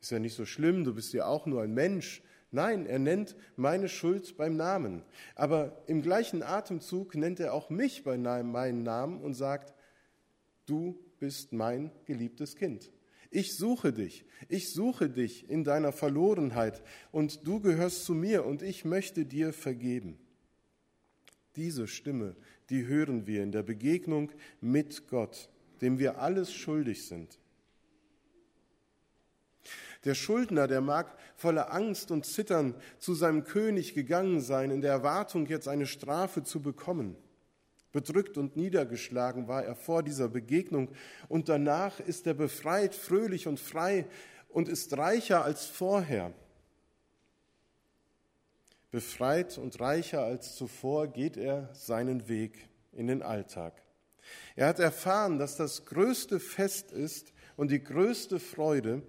Ist 0.00 0.10
ja 0.10 0.18
nicht 0.18 0.34
so 0.34 0.44
schlimm, 0.44 0.82
du 0.82 0.92
bist 0.92 1.12
ja 1.12 1.26
auch 1.26 1.46
nur 1.46 1.62
ein 1.62 1.72
Mensch. 1.72 2.20
Nein, 2.50 2.86
er 2.86 2.98
nennt 2.98 3.36
meine 3.54 3.88
Schuld 3.88 4.36
beim 4.36 4.56
Namen. 4.56 5.04
Aber 5.36 5.84
im 5.86 6.02
gleichen 6.02 6.42
Atemzug 6.42 7.14
nennt 7.14 7.38
er 7.38 7.54
auch 7.54 7.70
mich 7.70 8.02
bei 8.02 8.18
meinem 8.18 8.82
Namen 8.82 9.20
und 9.20 9.34
sagt, 9.34 9.72
du 10.66 10.98
bist 11.20 11.52
mein 11.52 11.92
geliebtes 12.04 12.56
Kind. 12.56 12.90
Ich 13.30 13.56
suche 13.56 13.92
dich, 13.92 14.24
ich 14.48 14.72
suche 14.72 15.10
dich 15.10 15.48
in 15.48 15.62
deiner 15.62 15.92
Verlorenheit 15.92 16.82
und 17.12 17.46
du 17.46 17.60
gehörst 17.60 18.04
zu 18.04 18.14
mir 18.14 18.46
und 18.46 18.62
ich 18.62 18.84
möchte 18.84 19.24
dir 19.24 19.52
vergeben. 19.52 20.18
Diese 21.56 21.86
Stimme, 21.86 22.34
die 22.70 22.86
hören 22.86 23.26
wir 23.26 23.42
in 23.42 23.52
der 23.52 23.62
Begegnung 23.62 24.32
mit 24.60 25.08
Gott, 25.08 25.48
dem 25.80 25.98
wir 25.98 26.18
alles 26.18 26.52
schuldig 26.52 27.06
sind. 27.06 27.38
Der 30.04 30.14
Schuldner, 30.14 30.66
der 30.66 30.80
mag 30.80 31.16
voller 31.36 31.72
Angst 31.72 32.10
und 32.10 32.26
Zittern 32.26 32.74
zu 32.98 33.14
seinem 33.14 33.44
König 33.44 33.94
gegangen 33.94 34.40
sein, 34.40 34.70
in 34.70 34.80
der 34.80 34.90
Erwartung, 34.90 35.46
jetzt 35.46 35.68
eine 35.68 35.86
Strafe 35.86 36.42
zu 36.42 36.60
bekommen. 36.60 37.16
Bedrückt 37.92 38.38
und 38.38 38.56
niedergeschlagen 38.56 39.48
war 39.48 39.64
er 39.64 39.76
vor 39.76 40.02
dieser 40.02 40.28
Begegnung 40.28 40.88
und 41.28 41.48
danach 41.48 42.00
ist 42.00 42.26
er 42.26 42.34
befreit, 42.34 42.94
fröhlich 42.94 43.46
und 43.46 43.60
frei 43.60 44.06
und 44.48 44.68
ist 44.68 44.96
reicher 44.96 45.44
als 45.44 45.66
vorher. 45.66 46.32
Befreit 48.92 49.56
und 49.56 49.80
reicher 49.80 50.22
als 50.22 50.54
zuvor 50.54 51.08
geht 51.08 51.38
er 51.38 51.70
seinen 51.74 52.28
Weg 52.28 52.68
in 52.92 53.06
den 53.06 53.22
Alltag. 53.22 53.82
Er 54.54 54.68
hat 54.68 54.78
erfahren, 54.78 55.38
dass 55.38 55.56
das 55.56 55.86
größte 55.86 56.38
Fest 56.38 56.92
ist 56.92 57.32
und 57.56 57.70
die 57.70 57.82
größte 57.82 58.38
Freude, 58.38 59.02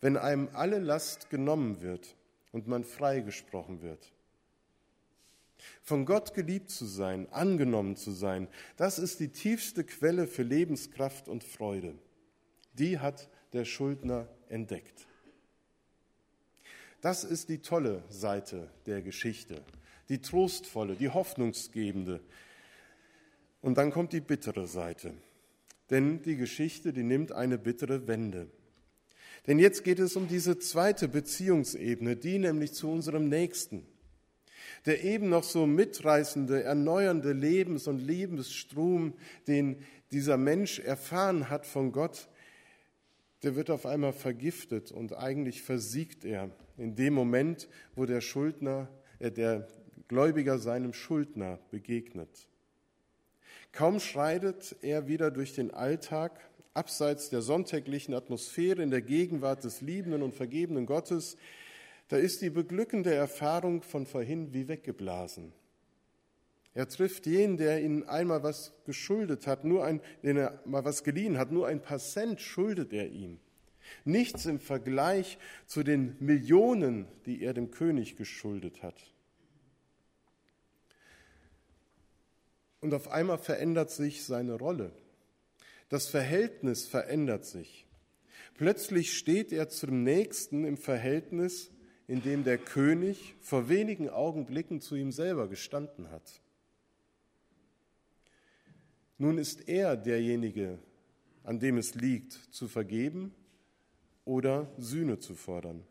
wenn 0.00 0.16
einem 0.16 0.48
alle 0.52 0.80
Last 0.80 1.30
genommen 1.30 1.80
wird 1.80 2.16
und 2.50 2.66
man 2.66 2.82
freigesprochen 2.82 3.82
wird. 3.82 4.12
Von 5.82 6.06
Gott 6.06 6.34
geliebt 6.34 6.70
zu 6.70 6.86
sein, 6.86 7.28
angenommen 7.30 7.94
zu 7.94 8.10
sein, 8.10 8.48
das 8.76 8.98
ist 8.98 9.20
die 9.20 9.28
tiefste 9.28 9.84
Quelle 9.84 10.26
für 10.26 10.42
Lebenskraft 10.42 11.28
und 11.28 11.44
Freude. 11.44 11.94
Die 12.72 12.98
hat 12.98 13.28
der 13.52 13.64
Schuldner 13.64 14.26
entdeckt. 14.48 15.06
Das 17.00 17.24
ist 17.24 17.48
die 17.48 17.58
tolle 17.58 18.02
Seite 18.10 18.68
der 18.86 19.00
Geschichte, 19.00 19.62
die 20.08 20.20
trostvolle, 20.20 20.96
die 20.96 21.08
hoffnungsgebende. 21.08 22.20
Und 23.62 23.78
dann 23.78 23.90
kommt 23.90 24.12
die 24.12 24.20
bittere 24.20 24.66
Seite. 24.66 25.14
Denn 25.88 26.22
die 26.22 26.36
Geschichte, 26.36 26.92
die 26.92 27.02
nimmt 27.02 27.32
eine 27.32 27.58
bittere 27.58 28.06
Wende. 28.06 28.48
Denn 29.46 29.58
jetzt 29.58 29.82
geht 29.84 29.98
es 29.98 30.16
um 30.16 30.28
diese 30.28 30.58
zweite 30.58 31.08
Beziehungsebene, 31.08 32.16
die 32.16 32.38
nämlich 32.38 32.74
zu 32.74 32.90
unserem 32.90 33.28
Nächsten. 33.28 33.86
Der 34.86 35.02
eben 35.02 35.28
noch 35.30 35.42
so 35.42 35.66
mitreißende, 35.66 36.62
erneuernde 36.62 37.32
Lebens- 37.32 37.86
und 37.86 37.98
Lebensstrom, 37.98 39.14
den 39.46 39.82
dieser 40.12 40.36
Mensch 40.36 40.78
erfahren 40.78 41.48
hat 41.48 41.66
von 41.66 41.92
Gott, 41.92 42.28
der 43.42 43.56
wird 43.56 43.70
auf 43.70 43.86
einmal 43.86 44.12
vergiftet 44.12 44.92
und 44.92 45.16
eigentlich 45.16 45.62
versiegt 45.62 46.24
er 46.24 46.50
in 46.76 46.94
dem 46.94 47.14
Moment, 47.14 47.68
wo 47.94 48.06
der 48.06 48.20
Schuldner, 48.20 48.88
äh, 49.18 49.30
der 49.30 49.68
Gläubiger 50.08 50.58
seinem 50.58 50.92
Schuldner 50.92 51.58
begegnet. 51.70 52.48
Kaum 53.72 54.00
schreitet 54.00 54.76
er 54.82 55.06
wieder 55.06 55.30
durch 55.30 55.54
den 55.54 55.72
Alltag, 55.72 56.40
abseits 56.74 57.30
der 57.30 57.42
sonntäglichen 57.42 58.14
Atmosphäre 58.14 58.82
in 58.82 58.90
der 58.90 59.02
Gegenwart 59.02 59.64
des 59.64 59.80
liebenden 59.80 60.22
und 60.22 60.34
vergebenen 60.34 60.86
Gottes, 60.86 61.36
da 62.08 62.16
ist 62.16 62.42
die 62.42 62.50
beglückende 62.50 63.14
Erfahrung 63.14 63.82
von 63.82 64.06
vorhin 64.06 64.52
wie 64.52 64.66
weggeblasen. 64.66 65.52
Er 66.74 66.88
trifft 66.88 67.26
jenen, 67.26 67.56
der 67.56 67.82
ihnen 67.82 68.08
einmal 68.08 68.42
was 68.42 68.72
geschuldet 68.86 69.46
hat, 69.46 69.64
nur 69.64 69.84
ein, 69.84 70.00
den 70.22 70.36
er 70.36 70.60
mal 70.64 70.84
was 70.84 71.02
geliehen 71.02 71.36
hat, 71.36 71.50
nur 71.50 71.66
ein 71.66 71.82
paar 71.82 71.98
Cent 71.98 72.40
schuldet 72.40 72.92
er 72.92 73.08
ihm. 73.08 73.40
Nichts 74.04 74.46
im 74.46 74.60
Vergleich 74.60 75.38
zu 75.66 75.82
den 75.82 76.16
Millionen, 76.20 77.06
die 77.26 77.42
er 77.42 77.54
dem 77.54 77.72
König 77.72 78.16
geschuldet 78.16 78.82
hat. 78.82 78.94
Und 82.80 82.94
auf 82.94 83.08
einmal 83.08 83.38
verändert 83.38 83.90
sich 83.90 84.24
seine 84.24 84.54
Rolle. 84.54 84.92
Das 85.88 86.06
Verhältnis 86.06 86.86
verändert 86.86 87.44
sich. 87.44 87.86
Plötzlich 88.54 89.18
steht 89.18 89.52
er 89.52 89.68
zum 89.68 90.04
Nächsten 90.04 90.64
im 90.64 90.76
Verhältnis, 90.76 91.72
in 92.06 92.22
dem 92.22 92.44
der 92.44 92.58
König 92.58 93.34
vor 93.40 93.68
wenigen 93.68 94.08
Augenblicken 94.08 94.80
zu 94.80 94.94
ihm 94.94 95.12
selber 95.12 95.48
gestanden 95.48 96.10
hat. 96.10 96.40
Nun 99.20 99.36
ist 99.36 99.68
er 99.68 99.98
derjenige, 99.98 100.78
an 101.44 101.58
dem 101.60 101.76
es 101.76 101.94
liegt, 101.94 102.32
zu 102.32 102.68
vergeben 102.68 103.34
oder 104.24 104.72
Sühne 104.78 105.18
zu 105.18 105.34
fordern. 105.34 105.84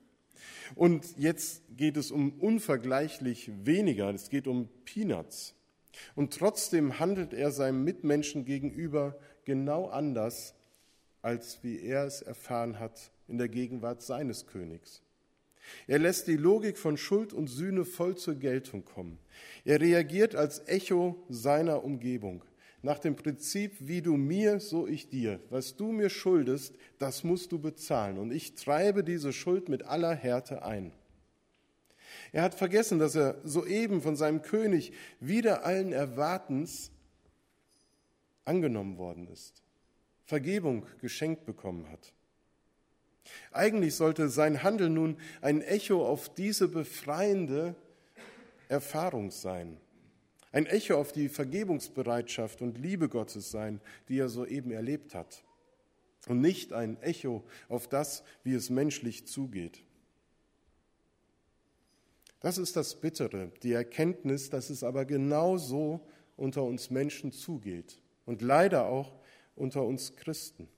Und 0.73 1.15
jetzt 1.15 1.61
geht 1.77 1.95
es 1.95 2.09
um 2.09 2.31
unvergleichlich 2.39 3.51
weniger, 3.63 4.11
es 4.11 4.31
geht 4.31 4.47
um 4.47 4.67
Peanuts. 4.83 5.53
Und 6.15 6.33
trotzdem 6.33 6.97
handelt 6.97 7.33
er 7.33 7.51
seinem 7.51 7.83
Mitmenschen 7.83 8.45
gegenüber 8.45 9.15
genau 9.45 9.89
anders, 9.89 10.55
als 11.21 11.59
wie 11.61 11.79
er 11.81 12.05
es 12.05 12.23
erfahren 12.23 12.79
hat 12.79 13.11
in 13.27 13.37
der 13.37 13.47
Gegenwart 13.47 14.01
seines 14.01 14.47
Königs. 14.47 15.03
Er 15.85 15.99
lässt 15.99 16.25
die 16.25 16.35
Logik 16.35 16.79
von 16.79 16.97
Schuld 16.97 17.31
und 17.31 17.45
Sühne 17.45 17.85
voll 17.85 18.17
zur 18.17 18.33
Geltung 18.33 18.85
kommen. 18.85 19.19
Er 19.65 19.79
reagiert 19.79 20.33
als 20.33 20.67
Echo 20.67 21.23
seiner 21.29 21.83
Umgebung. 21.83 22.43
Nach 22.81 22.99
dem 22.99 23.15
Prinzip, 23.15 23.75
wie 23.79 24.01
du 24.01 24.15
mir, 24.15 24.59
so 24.59 24.87
ich 24.87 25.09
dir. 25.09 25.39
Was 25.49 25.75
du 25.75 25.91
mir 25.91 26.09
schuldest, 26.09 26.75
das 26.97 27.23
musst 27.23 27.51
du 27.51 27.59
bezahlen. 27.59 28.17
Und 28.17 28.31
ich 28.31 28.55
treibe 28.55 29.03
diese 29.03 29.33
Schuld 29.33 29.67
mit 29.67 29.83
aller 29.83 30.15
Härte 30.15 30.63
ein. 30.63 30.93
Er 32.31 32.43
hat 32.43 32.55
vergessen, 32.55 32.99
dass 32.99 33.15
er 33.15 33.39
soeben 33.43 34.01
von 34.01 34.15
seinem 34.15 34.41
König 34.41 34.93
wieder 35.19 35.65
allen 35.65 35.91
Erwartens 35.91 36.91
angenommen 38.45 38.97
worden 38.97 39.27
ist, 39.27 39.61
Vergebung 40.25 40.85
geschenkt 41.01 41.45
bekommen 41.45 41.89
hat. 41.89 42.13
Eigentlich 43.51 43.95
sollte 43.95 44.29
sein 44.29 44.63
Handeln 44.63 44.93
nun 44.93 45.17
ein 45.41 45.61
Echo 45.61 46.05
auf 46.05 46.33
diese 46.33 46.67
befreiende 46.67 47.75
Erfahrung 48.67 49.31
sein. 49.31 49.77
Ein 50.51 50.65
Echo 50.65 50.95
auf 50.95 51.11
die 51.11 51.29
Vergebungsbereitschaft 51.29 52.61
und 52.61 52.77
Liebe 52.77 53.07
Gottes 53.07 53.51
sein, 53.51 53.81
die 54.07 54.17
er 54.17 54.29
soeben 54.29 54.71
erlebt 54.71 55.13
hat. 55.13 55.43
Und 56.27 56.41
nicht 56.41 56.73
ein 56.73 57.01
Echo 57.01 57.43
auf 57.67 57.87
das, 57.87 58.23
wie 58.43 58.53
es 58.53 58.69
menschlich 58.69 59.27
zugeht. 59.27 59.83
Das 62.39 62.57
ist 62.57 62.75
das 62.75 62.95
Bittere, 62.95 63.51
die 63.63 63.73
Erkenntnis, 63.73 64.49
dass 64.49 64.69
es 64.69 64.83
aber 64.83 65.05
genau 65.05 65.57
so 65.57 66.07
unter 66.37 66.63
uns 66.63 66.89
Menschen 66.89 67.31
zugeht 67.31 68.01
und 68.25 68.41
leider 68.41 68.85
auch 68.85 69.19
unter 69.55 69.83
uns 69.83 70.15
Christen. 70.15 70.69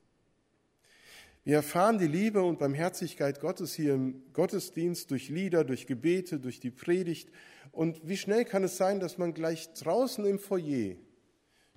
Wir 1.44 1.58
erfahren 1.58 1.98
die 1.98 2.08
Liebe 2.08 2.44
und 2.44 2.60
Barmherzigkeit 2.60 3.40
Gottes 3.40 3.74
hier 3.74 3.96
im 3.96 4.24
Gottesdienst 4.34 5.10
durch 5.10 5.30
Lieder, 5.30 5.64
durch 5.64 5.88
Gebete, 5.88 6.40
durch 6.40 6.60
die 6.60 6.70
Predigt. 6.70 7.30
Und 7.72 8.08
wie 8.08 8.18
schnell 8.18 8.46
kann 8.46 8.64
es 8.64 8.78
sein, 8.78 9.00
dass 9.00 9.18
man 9.18 9.34
gleich 9.34 9.74
draußen 9.74 10.26
im 10.26 10.40
Foyer 10.40 10.96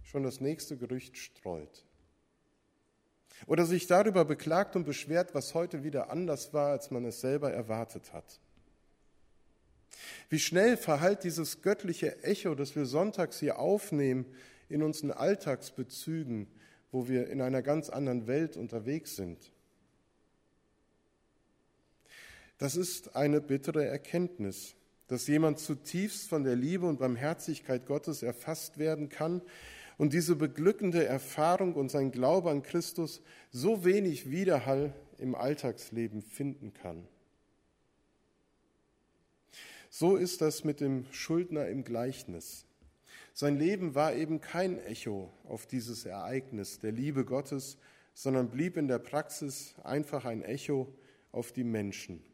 schon 0.03 0.23
das 0.23 0.41
nächste 0.41 0.77
Gerücht 0.77 1.17
streut? 1.17 1.85
Oder 3.47 3.67
sich 3.67 3.87
darüber 3.87 4.25
beklagt 4.25 4.77
und 4.77 4.85
beschwert, 4.85 5.35
was 5.35 5.55
heute 5.55 5.85
wieder 5.85 6.11
anders 6.11 6.53
war, 6.53 6.71
als 6.71 6.91
man 6.91 7.05
es 7.05 7.21
selber 7.21 7.53
erwartet 7.53 8.13
hat. 8.13 8.41
Wie 10.29 10.39
schnell 10.39 10.77
verhallt 10.77 11.25
dieses 11.25 11.63
göttliche 11.63 12.23
Echo, 12.23 12.55
das 12.55 12.75
wir 12.75 12.87
sonntags 12.87 13.39
hier 13.41 13.59
aufnehmen, 13.59 14.27
in 14.69 14.83
unseren 14.83 15.11
Alltagsbezügen, 15.11 16.49
wo 16.91 17.09
wir 17.09 17.29
in 17.29 17.41
einer 17.41 17.63
ganz 17.63 17.91
anderen 17.91 18.27
Welt 18.27 18.57
unterwegs 18.57 19.17
sind. 19.17 19.53
Das 22.59 22.77
ist 22.77 23.15
eine 23.17 23.41
bittere 23.41 23.85
Erkenntnis, 23.85 24.75
dass 25.09 25.27
jemand 25.27 25.59
zutiefst 25.59 26.29
von 26.29 26.45
der 26.45 26.57
Liebe 26.57 26.87
und 26.87 26.99
Barmherzigkeit 26.99 27.87
Gottes 27.87 28.23
erfasst 28.23 28.79
werden 28.79 29.09
kann 29.09 29.43
und 29.99 30.13
diese 30.13 30.37
beglückende 30.37 31.05
Erfahrung 31.05 31.75
und 31.75 31.91
sein 31.91 32.11
Glaube 32.11 32.51
an 32.51 32.63
Christus 32.63 33.23
so 33.51 33.85
wenig 33.85 34.31
Widerhall 34.31 34.93
im 35.19 35.35
Alltagsleben 35.35 36.23
finden 36.23 36.73
kann. 36.73 37.07
So 39.91 40.17
ist 40.17 40.41
das 40.41 40.65
mit 40.65 40.81
dem 40.81 41.07
Schuldner 41.13 41.69
im 41.69 41.85
Gleichnis. 41.85 42.67
Sein 43.33 43.57
Leben 43.57 43.95
war 43.95 44.15
eben 44.15 44.41
kein 44.41 44.79
Echo 44.85 45.33
auf 45.45 45.67
dieses 45.67 46.05
Ereignis 46.05 46.81
der 46.81 46.93
Liebe 46.93 47.25
Gottes, 47.25 47.79
sondern 48.15 48.51
blieb 48.51 48.77
in 48.77 48.89
der 48.89 48.99
Praxis 48.99 49.75
einfach 49.85 50.25
ein 50.25 50.43
Echo 50.43 50.93
auf 51.31 51.53
die 51.53 51.65
Menschen. 51.65 52.25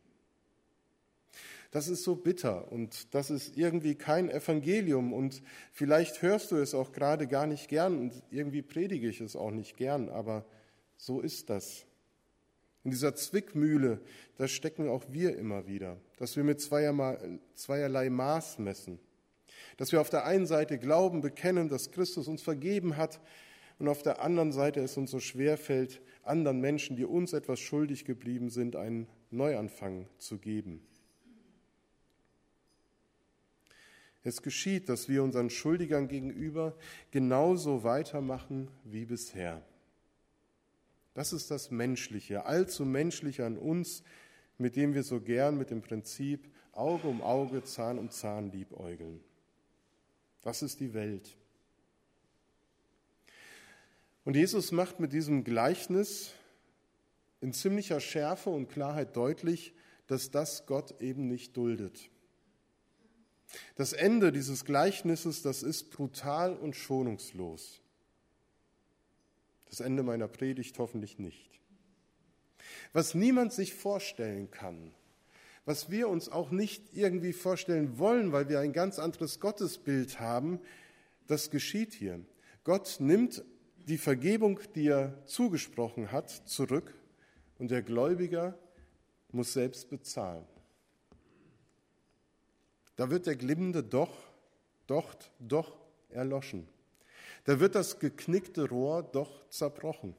Das 1.71 1.87
ist 1.87 2.03
so 2.03 2.17
bitter 2.17 2.71
und 2.73 3.15
das 3.15 3.31
ist 3.31 3.57
irgendwie 3.57 3.95
kein 3.95 4.29
Evangelium 4.29 5.13
und 5.13 5.41
vielleicht 5.73 6.21
hörst 6.21 6.51
du 6.51 6.57
es 6.57 6.75
auch 6.75 6.91
gerade 6.91 7.29
gar 7.29 7.47
nicht 7.47 7.69
gern 7.69 7.97
und 7.97 8.23
irgendwie 8.31 8.63
predige 8.63 9.09
ich 9.09 9.21
es 9.21 9.37
auch 9.37 9.53
nicht 9.53 9.77
gern, 9.77 10.09
aber 10.09 10.45
so 10.97 11.21
ist 11.21 11.49
das. 11.49 11.87
In 12.83 12.91
dieser 12.91 13.15
Zwickmühle, 13.15 14.01
da 14.37 14.49
stecken 14.49 14.89
auch 14.89 15.05
wir 15.11 15.37
immer 15.37 15.67
wieder, 15.67 15.99
dass 16.17 16.35
wir 16.35 16.43
mit 16.43 16.61
zweierlei 16.61 18.11
Maß 18.11 18.59
messen. 18.59 18.99
Dass 19.77 19.93
wir 19.93 20.01
auf 20.01 20.11
der 20.11 20.25
einen 20.25 20.47
Seite 20.47 20.79
glauben, 20.79 21.21
bekennen, 21.21 21.69
dass 21.69 21.93
Christus 21.93 22.27
uns 22.27 22.43
vergeben 22.43 22.97
hat 22.97 23.21
und 23.79 23.89
auf 23.89 24.03
der 24.03 24.23
anderen 24.23 24.53
Seite 24.53 24.81
es 24.81 24.97
uns 24.97 25.11
so 25.11 25.21
schwer 25.21 25.57
fällt, 25.57 26.01
anderen 26.23 26.61
Menschen, 26.61 26.97
die 26.97 27.05
uns 27.05 27.33
etwas 27.33 27.61
schuldig 27.61 28.05
geblieben 28.05 28.51
sind, 28.51 28.77
einen 28.77 29.07
Neuanfang 29.31 30.09
zu 30.19 30.39
geben. 30.39 30.83
Es 34.23 34.43
geschieht, 34.43 34.89
dass 34.89 35.09
wir 35.09 35.23
unseren 35.23 35.51
Schuldigern 35.51 36.09
gegenüber 36.09 36.77
genauso 37.11 37.85
weitermachen 37.85 38.69
wie 38.85 39.07
bisher. 39.07 39.63
Das 41.15 41.33
ist 41.33 41.51
das 41.51 41.71
Menschliche, 41.71 42.45
allzu 42.45 42.85
Menschliche 42.85 43.47
an 43.47 43.57
uns, 43.57 44.03
mit 44.59 44.77
dem 44.77 44.95
wir 44.95 45.03
so 45.03 45.21
gern 45.21 45.57
mit 45.57 45.71
dem 45.71 45.83
Prinzip 45.83 46.49
Auge 46.73 47.09
um 47.09 47.23
Auge, 47.23 47.65
Zahn 47.65 47.99
um 47.99 48.11
Zahn 48.11 48.53
liebäugeln. 48.53 49.21
Das 50.43 50.63
ist 50.63 50.81
die 50.81 50.95
Welt. 50.95 51.37
Und 54.25 54.37
Jesus 54.37 54.71
macht 54.71 55.01
mit 55.01 55.13
diesem 55.13 55.45
Gleichnis 55.45 56.33
in 57.41 57.53
ziemlicher 57.53 58.01
Schärfe 58.01 58.51
und 58.51 58.69
Klarheit 58.69 59.17
deutlich, 59.17 59.73
dass 60.07 60.31
das 60.31 60.67
Gott 60.67 61.01
eben 61.01 61.27
nicht 61.27 61.57
duldet. 61.57 62.11
Das 63.75 63.93
Ende 63.93 64.33
dieses 64.33 64.65
Gleichnisses, 64.65 65.43
das 65.43 65.63
ist 65.63 65.91
brutal 65.91 66.55
und 66.55 66.77
schonungslos. 66.77 67.81
Das 69.69 69.81
Ende 69.81 70.03
meiner 70.03 70.29
Predigt 70.29 70.79
hoffentlich 70.79 71.19
nicht. 71.19 71.61
Was 72.93 73.15
niemand 73.15 73.53
sich 73.53 73.75
vorstellen 73.75 74.51
kann, 74.51 74.93
was 75.65 75.91
wir 75.91 76.09
uns 76.09 76.29
auch 76.29 76.51
nicht 76.51 76.95
irgendwie 76.95 77.33
vorstellen 77.33 77.99
wollen, 77.99 78.33
weil 78.33 78.49
wir 78.49 78.61
ein 78.61 78.73
ganz 78.73 78.99
anderes 78.99 79.41
Gottesbild 79.41 80.19
haben, 80.19 80.61
das 81.27 81.51
geschieht 81.51 81.93
hier. 81.93 82.21
Gott 82.65 82.97
nimmt 82.99 83.45
die 83.87 83.99
Vergebung, 83.99 84.61
die 84.75 84.89
er 84.89 85.25
zugesprochen 85.27 86.13
hat, 86.13 86.31
zurück 86.31 86.95
und 87.59 87.71
der 87.71 87.83
Gläubiger 87.83 88.59
muss 89.31 89.53
selbst 89.53 89.89
bezahlen. 89.91 90.45
Da 93.01 93.09
wird 93.09 93.27
der 93.27 93.37
glimmende 93.37 93.83
Doch, 93.83 94.11
Docht, 94.87 95.31
doch 95.39 95.75
erloschen. 96.11 96.69
Da 97.45 97.59
wird 97.59 97.75
das 97.75 97.99
geknickte 97.99 98.69
Rohr 98.69 99.03
doch 99.03 99.49
zerbrochen. 99.49 100.15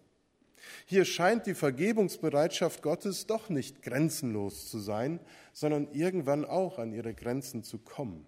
Hier 0.87 1.05
scheint 1.05 1.45
die 1.45 1.53
Vergebungsbereitschaft 1.53 2.81
Gottes 2.81 3.27
doch 3.27 3.49
nicht 3.49 3.83
grenzenlos 3.83 4.67
zu 4.67 4.79
sein, 4.79 5.19
sondern 5.53 5.89
irgendwann 5.93 6.43
auch 6.43 6.79
an 6.79 6.91
ihre 6.91 7.13
Grenzen 7.13 7.63
zu 7.63 7.77
kommen. 7.77 8.25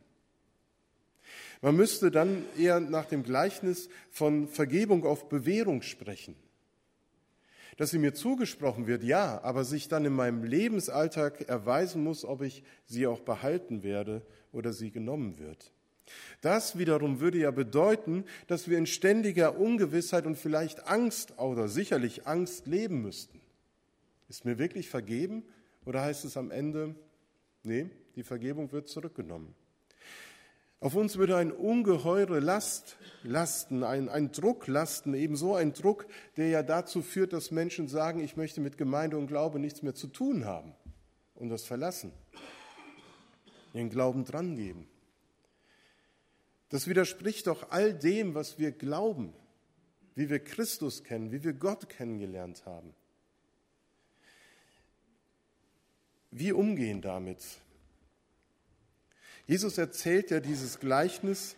Man 1.63 1.75
müsste 1.75 2.11
dann 2.11 2.45
eher 2.55 2.79
nach 2.79 3.05
dem 3.05 3.23
Gleichnis 3.23 3.89
von 4.11 4.47
Vergebung 4.47 5.03
auf 5.03 5.29
Bewährung 5.29 5.81
sprechen. 5.81 6.35
Dass 7.77 7.91
sie 7.91 7.97
mir 7.97 8.13
zugesprochen 8.13 8.87
wird, 8.87 9.03
ja, 9.03 9.41
aber 9.43 9.63
sich 9.63 9.87
dann 9.87 10.05
in 10.05 10.13
meinem 10.13 10.43
Lebensalltag 10.43 11.49
erweisen 11.49 12.03
muss, 12.03 12.23
ob 12.25 12.41
ich 12.41 12.63
sie 12.85 13.07
auch 13.07 13.21
behalten 13.21 13.83
werde 13.83 14.21
oder 14.51 14.73
sie 14.73 14.91
genommen 14.91 15.39
wird. 15.39 15.71
Das 16.41 16.77
wiederum 16.77 17.19
würde 17.19 17.37
ja 17.37 17.51
bedeuten, 17.51 18.25
dass 18.47 18.67
wir 18.67 18.77
in 18.77 18.85
ständiger 18.85 19.57
Ungewissheit 19.57 20.25
und 20.25 20.37
vielleicht 20.37 20.87
Angst 20.87 21.37
oder 21.39 21.67
sicherlich 21.67 22.27
Angst 22.27 22.67
leben 22.67 23.01
müssten. 23.01 23.39
Ist 24.27 24.45
mir 24.45 24.57
wirklich 24.57 24.89
vergeben 24.89 25.43
oder 25.85 26.01
heißt 26.01 26.25
es 26.25 26.37
am 26.37 26.51
Ende, 26.51 26.95
nee, 27.63 27.89
die 28.15 28.23
Vergebung 28.23 28.71
wird 28.71 28.89
zurückgenommen? 28.89 29.55
Auf 30.83 30.95
uns 30.95 31.17
würde 31.17 31.37
ein 31.37 31.53
ungeheure 31.53 32.41
Last 32.41 32.97
lasten, 33.23 33.85
ein, 33.85 34.09
ein 34.09 34.33
Druck 34.33 34.67
lasten, 34.67 35.13
ebenso 35.13 35.55
ein 35.55 35.71
Druck, 35.71 36.05
der 36.35 36.49
ja 36.49 36.61
dazu 36.61 37.01
führt, 37.01 37.31
dass 37.31 37.51
Menschen 37.51 37.87
sagen, 37.87 38.19
ich 38.19 38.35
möchte 38.35 38.59
mit 38.59 38.77
Gemeinde 38.77 39.17
und 39.17 39.27
Glaube 39.27 39.59
nichts 39.59 39.81
mehr 39.81 39.95
zu 39.95 40.07
tun 40.07 40.43
haben 40.43 40.73
und 41.35 41.47
das 41.47 41.63
verlassen, 41.63 42.11
ihren 43.73 43.89
Glauben 43.89 44.25
drangeben. 44.25 44.85
Das 46.67 46.85
widerspricht 46.85 47.47
doch 47.47 47.71
all 47.71 47.93
dem, 47.93 48.35
was 48.35 48.59
wir 48.59 48.73
glauben, 48.73 49.33
wie 50.15 50.29
wir 50.29 50.39
Christus 50.39 51.05
kennen, 51.05 51.31
wie 51.31 51.45
wir 51.45 51.53
Gott 51.53 51.87
kennengelernt 51.87 52.65
haben. 52.65 52.93
Wie 56.29 56.51
umgehen 56.51 57.01
damit? 57.01 57.62
Jesus 59.45 59.77
erzählt 59.77 60.31
ja 60.31 60.39
dieses 60.39 60.79
Gleichnis 60.79 61.55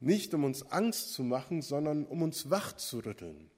nicht, 0.00 0.32
um 0.34 0.44
uns 0.44 0.70
Angst 0.70 1.12
zu 1.12 1.22
machen, 1.22 1.62
sondern 1.62 2.04
um 2.04 2.22
uns 2.22 2.50
wach 2.50 2.72
zu 2.74 3.00
rütteln. 3.00 3.50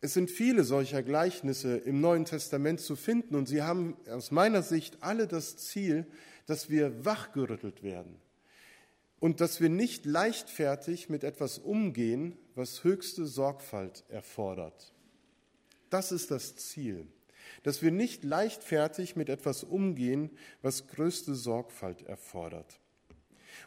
Es 0.00 0.14
sind 0.14 0.30
viele 0.30 0.64
solcher 0.64 1.02
Gleichnisse 1.02 1.76
im 1.78 2.00
Neuen 2.00 2.24
Testament 2.24 2.80
zu 2.80 2.96
finden 2.96 3.34
und 3.34 3.46
sie 3.46 3.62
haben 3.62 3.96
aus 4.08 4.30
meiner 4.30 4.62
Sicht 4.62 5.02
alle 5.02 5.26
das 5.26 5.56
Ziel, 5.56 6.06
dass 6.46 6.70
wir 6.70 7.04
wachgerüttelt 7.04 7.82
werden 7.82 8.16
und 9.18 9.40
dass 9.40 9.60
wir 9.60 9.68
nicht 9.68 10.04
leichtfertig 10.06 11.08
mit 11.08 11.24
etwas 11.24 11.58
umgehen, 11.58 12.36
was 12.54 12.84
höchste 12.84 13.26
Sorgfalt 13.26 14.04
erfordert. 14.08 14.92
Das 15.90 16.12
ist 16.12 16.30
das 16.30 16.56
Ziel 16.56 17.08
dass 17.62 17.82
wir 17.82 17.90
nicht 17.90 18.24
leichtfertig 18.24 19.16
mit 19.16 19.28
etwas 19.28 19.64
umgehen, 19.64 20.30
was 20.62 20.86
größte 20.86 21.34
Sorgfalt 21.34 22.02
erfordert. 22.02 22.80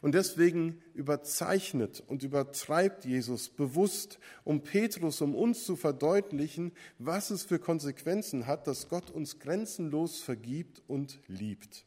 Und 0.02 0.16
deswegen 0.16 0.82
überzeichnet 0.94 2.02
und 2.08 2.24
übertreibt 2.24 3.06
Jesus 3.06 3.50
bewusst, 3.50 4.20
um 4.44 4.62
Petrus, 4.62 5.20
um 5.22 5.36
uns 5.36 5.66
zu 5.66 5.76
verdeutlichen, 5.76 6.72
was 7.00 7.32
es 7.32 7.44
für 7.44 7.60
Konsequenzen 7.60 8.48
hat, 8.48 8.68
dass 8.68 8.88
Gott 8.88 9.10
uns 9.10 9.40
grenzenlos 9.40 10.20
vergibt 10.20 10.82
und 10.88 11.20
liebt. 11.28 11.86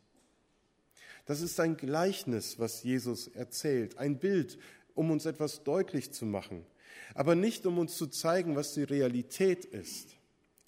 Das 1.25 1.41
ist 1.41 1.59
ein 1.61 1.77
Gleichnis, 1.77 2.59
was 2.59 2.83
Jesus 2.83 3.29
erzählt, 3.29 3.97
ein 3.97 4.19
Bild, 4.19 4.59
um 4.95 5.11
uns 5.11 5.25
etwas 5.25 5.63
deutlich 5.63 6.13
zu 6.13 6.27
machen, 6.27 6.67
aber 7.15 7.35
nicht 7.35 7.65
um 7.65 7.79
uns 7.79 7.97
zu 7.97 8.09
zeigen, 8.09 8.57
was 8.57 8.75
die 8.75 8.83
Realität 8.83 9.65
ist. 9.65 10.17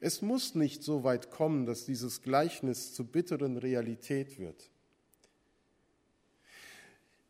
Es 0.00 0.22
muss 0.22 0.54
nicht 0.54 0.82
so 0.82 1.04
weit 1.04 1.30
kommen, 1.30 1.66
dass 1.66 1.86
dieses 1.86 2.22
Gleichnis 2.22 2.92
zur 2.92 3.06
bitteren 3.06 3.56
Realität 3.56 4.38
wird. 4.38 4.70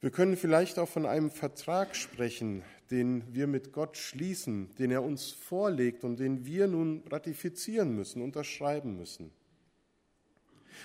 Wir 0.00 0.10
können 0.10 0.36
vielleicht 0.36 0.78
auch 0.78 0.88
von 0.88 1.06
einem 1.06 1.30
Vertrag 1.30 1.96
sprechen, 1.96 2.62
den 2.90 3.24
wir 3.34 3.46
mit 3.46 3.72
Gott 3.72 3.96
schließen, 3.96 4.74
den 4.78 4.90
er 4.90 5.02
uns 5.02 5.30
vorlegt 5.30 6.04
und 6.04 6.20
den 6.20 6.44
wir 6.44 6.66
nun 6.66 7.02
ratifizieren 7.10 7.96
müssen, 7.96 8.20
unterschreiben 8.20 8.96
müssen. 8.96 9.30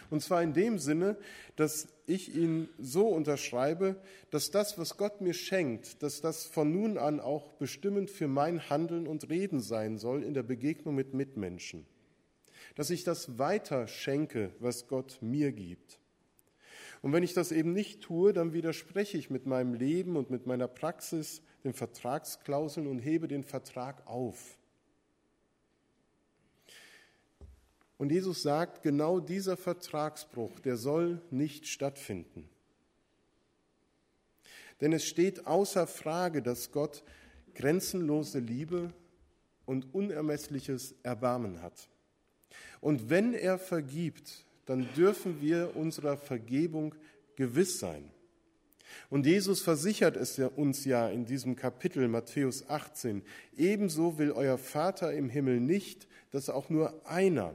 Und 0.09 0.21
zwar 0.21 0.41
in 0.43 0.53
dem 0.53 0.79
Sinne, 0.79 1.17
dass 1.55 1.87
ich 2.05 2.35
ihn 2.35 2.69
so 2.79 3.07
unterschreibe, 3.07 3.95
dass 4.31 4.51
das, 4.51 4.77
was 4.77 4.97
Gott 4.97 5.21
mir 5.21 5.33
schenkt, 5.33 6.01
dass 6.03 6.21
das 6.21 6.45
von 6.45 6.71
nun 6.71 6.97
an 6.97 7.19
auch 7.19 7.53
bestimmend 7.53 8.09
für 8.09 8.27
mein 8.27 8.69
Handeln 8.69 9.07
und 9.07 9.29
Reden 9.29 9.59
sein 9.61 9.97
soll 9.97 10.23
in 10.23 10.33
der 10.33 10.43
Begegnung 10.43 10.95
mit 10.95 11.13
Mitmenschen. 11.13 11.85
Dass 12.75 12.89
ich 12.89 13.03
das 13.03 13.37
weiter 13.37 13.87
schenke, 13.87 14.51
was 14.59 14.87
Gott 14.87 15.19
mir 15.21 15.51
gibt. 15.51 15.99
Und 17.01 17.13
wenn 17.13 17.23
ich 17.23 17.33
das 17.33 17.51
eben 17.51 17.73
nicht 17.73 18.01
tue, 18.01 18.33
dann 18.33 18.53
widerspreche 18.53 19.17
ich 19.17 19.29
mit 19.29 19.45
meinem 19.45 19.73
Leben 19.73 20.17
und 20.17 20.29
mit 20.29 20.45
meiner 20.45 20.67
Praxis 20.67 21.41
den 21.63 21.73
Vertragsklauseln 21.73 22.87
und 22.87 22.99
hebe 22.99 23.27
den 23.27 23.43
Vertrag 23.43 24.05
auf. 24.05 24.58
Und 27.99 28.13
Jesus 28.13 28.41
sagt, 28.41 28.81
genau 28.81 29.19
dieser 29.19 29.57
Vertragsbruch, 29.57 30.61
der 30.61 30.77
soll 30.77 31.21
nicht 31.31 31.67
stattfinden. 31.67 32.49
Denn 34.79 34.93
es 34.93 35.05
steht 35.05 35.45
außer 35.45 35.85
Frage, 35.85 36.41
dass 36.41 36.71
Gott 36.71 37.03
grenzenlose 37.55 38.39
Liebe 38.39 38.93
und 39.65 39.93
unermessliches 39.93 40.95
Erbarmen 41.03 41.61
hat. 41.61 41.89
Und 42.79 43.09
wenn 43.09 43.33
er 43.33 43.59
vergibt, 43.59 44.45
dann 44.65 44.87
dürfen 44.95 45.41
wir 45.41 45.75
unserer 45.75 46.15
Vergebung 46.15 46.95
gewiss 47.35 47.79
sein. 47.79 48.09
Und 49.09 49.25
Jesus 49.25 49.61
versichert 49.61 50.15
es 50.15 50.39
uns 50.39 50.85
ja 50.85 51.09
in 51.09 51.25
diesem 51.25 51.57
Kapitel 51.57 52.07
Matthäus 52.07 52.69
18, 52.69 53.23
ebenso 53.57 54.17
will 54.17 54.31
euer 54.31 54.57
Vater 54.57 55.13
im 55.13 55.27
Himmel 55.27 55.59
nicht, 55.59 56.07
dass 56.31 56.49
auch 56.49 56.69
nur 56.69 57.05
einer 57.05 57.53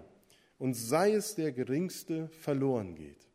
und 0.58 0.74
sei 0.74 1.12
es 1.12 1.34
der 1.34 1.52
geringste, 1.52 2.28
verloren 2.28 2.94
geht. 2.94 3.28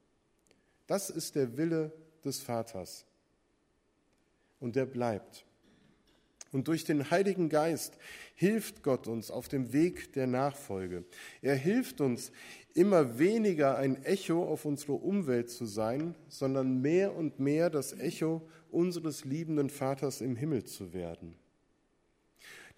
Das 0.88 1.10
ist 1.10 1.36
der 1.36 1.58
Wille 1.58 1.92
des 2.24 2.42
Vaters. 2.42 3.06
Und 4.60 4.76
der 4.76 4.86
bleibt. 4.86 5.46
Und 6.52 6.68
durch 6.68 6.84
den 6.84 7.12
Heiligen 7.12 7.50
Geist 7.50 7.98
hilft 8.34 8.82
Gott 8.82 9.08
uns 9.08 9.30
auf 9.30 9.48
dem 9.48 9.72
Weg 9.72 10.14
der 10.14 10.26
Nachfolge. 10.26 11.06
Er 11.42 11.56
hilft 11.56 12.02
uns, 12.02 12.32
immer 12.74 13.20
weniger 13.20 13.78
ein 13.78 14.04
Echo 14.04 14.44
auf 14.44 14.66
unsere 14.66 14.94
Umwelt 14.94 15.50
zu 15.50 15.66
sein, 15.66 16.16
sondern 16.28 16.82
mehr 16.82 17.16
und 17.16 17.40
mehr 17.40 17.70
das 17.70 17.94
Echo 17.94 18.48
unseres 18.72 19.26
liebenden 19.26 19.70
Vaters 19.70 20.22
im 20.22 20.36
Himmel 20.36 20.64
zu 20.64 20.94
werden. 20.94 21.36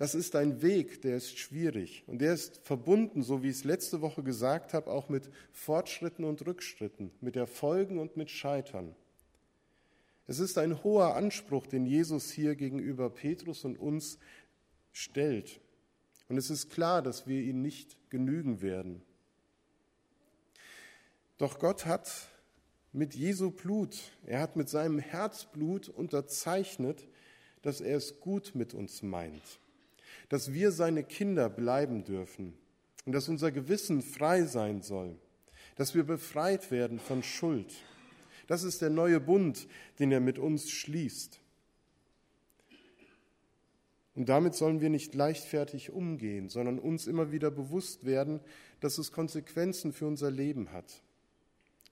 Das 0.02 0.16
ist 0.16 0.36
ein 0.36 0.64
Weg, 0.64 1.04
der 1.04 1.18
ist 1.18 1.38
schwierig 1.38 2.04
und 2.08 2.22
der 2.22 2.34
ist 2.34 2.58
verbunden, 2.64 3.22
so 3.22 3.44
wie 3.44 3.50
ich 3.50 3.58
es 3.58 3.64
letzte 3.66 4.02
Woche 4.02 4.24
gesagt 4.24 4.74
habe, 4.74 4.90
auch 4.90 5.10
mit 5.10 5.30
Fortschritten 5.52 6.26
und 6.26 6.44
Rückschritten, 6.44 7.12
mit 7.22 7.36
Erfolgen 7.36 8.00
und 8.00 8.18
mit 8.18 8.32
Scheitern. 8.32 8.96
Es 10.26 10.40
ist 10.40 10.58
ein 10.58 10.84
hoher 10.84 11.16
Anspruch, 11.16 11.68
den 11.68 11.86
Jesus 11.86 12.32
hier 12.32 12.56
gegenüber 12.56 13.12
Petrus 13.12 13.64
und 13.64 13.78
uns 13.78 14.18
stellt. 14.92 15.62
Und 16.30 16.38
es 16.38 16.50
ist 16.50 16.72
klar, 16.72 17.04
dass 17.04 17.28
wir 17.28 17.40
ihn 17.40 17.62
nicht 17.62 17.96
genügen 18.10 18.64
werden. 18.64 19.04
Doch 21.38 21.60
Gott 21.60 21.86
hat 21.86 22.12
mit 22.92 23.14
Jesu 23.14 23.52
Blut, 23.52 24.00
er 24.26 24.42
hat 24.42 24.56
mit 24.56 24.68
seinem 24.68 24.98
Herzblut 24.98 25.90
unterzeichnet, 25.90 27.08
dass 27.62 27.82
er 27.82 27.98
es 27.98 28.20
gut 28.20 28.56
mit 28.56 28.74
uns 28.74 29.04
meint 29.04 29.61
dass 30.32 30.54
wir 30.54 30.72
seine 30.72 31.04
Kinder 31.04 31.50
bleiben 31.50 32.06
dürfen 32.06 32.54
und 33.06 33.12
dass 33.12 33.28
unser 33.28 33.52
Gewissen 33.52 34.02
frei 34.02 34.44
sein 34.44 34.82
soll, 34.82 35.18
dass 35.76 35.94
wir 35.94 36.06
befreit 36.06 36.72
werden 36.72 37.00
von 37.00 37.22
Schuld. 37.22 37.74
Das 38.48 38.64
ist 38.64 38.82
der 38.82 38.92
neue 38.92 39.20
Bund, 39.20 39.68
den 40.00 40.10
er 40.10 40.22
mit 40.22 40.40
uns 40.40 40.72
schließt. 40.72 41.42
Und 44.16 44.30
damit 44.30 44.56
sollen 44.56 44.80
wir 44.80 44.90
nicht 44.90 45.14
leichtfertig 45.16 45.92
umgehen, 45.92 46.48
sondern 46.48 46.80
uns 46.80 47.08
immer 47.08 47.34
wieder 47.34 47.52
bewusst 47.52 48.06
werden, 48.06 48.40
dass 48.80 49.00
es 49.00 49.12
Konsequenzen 49.12 49.92
für 49.92 50.08
unser 50.08 50.32
Leben 50.32 50.72
hat. 50.72 51.04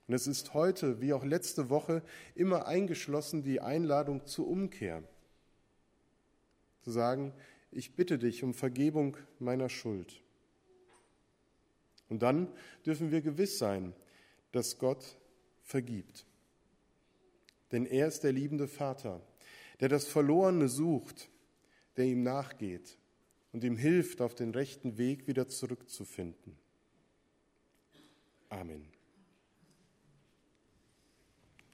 Und 0.07 0.13
es 0.13 0.27
ist 0.27 0.53
heute, 0.53 1.01
wie 1.01 1.11
auch 1.11 1.25
letzte 1.25 1.69
Woche, 1.69 2.03
immer 2.35 2.67
eingeschlossen 2.67 3.43
die 3.43 3.59
Einladung 3.59 4.25
zur 4.27 4.47
Umkehr. 4.47 5.03
Zu 6.83 6.91
sagen, 6.91 7.33
ich 7.71 7.95
bitte 7.95 8.17
dich 8.17 8.43
um 8.43 8.53
Vergebung 8.53 9.17
meiner 9.39 9.69
Schuld. 9.69 10.21
Und 12.09 12.23
dann 12.23 12.47
dürfen 12.85 13.11
wir 13.11 13.21
gewiss 13.21 13.59
sein, 13.59 13.93
dass 14.51 14.79
Gott 14.79 15.17
vergibt. 15.63 16.25
Denn 17.71 17.85
er 17.85 18.07
ist 18.07 18.23
der 18.23 18.31
liebende 18.31 18.67
Vater, 18.67 19.21
der 19.79 19.89
das 19.89 20.07
Verlorene 20.07 20.67
sucht, 20.67 21.29
der 21.97 22.05
ihm 22.05 22.23
nachgeht 22.23 22.97
und 23.51 23.63
ihm 23.63 23.77
hilft, 23.77 24.21
auf 24.21 24.33
den 24.33 24.51
rechten 24.51 24.97
Weg 24.97 25.27
wieder 25.27 25.47
zurückzufinden. 25.47 26.57
Amen. 28.49 28.98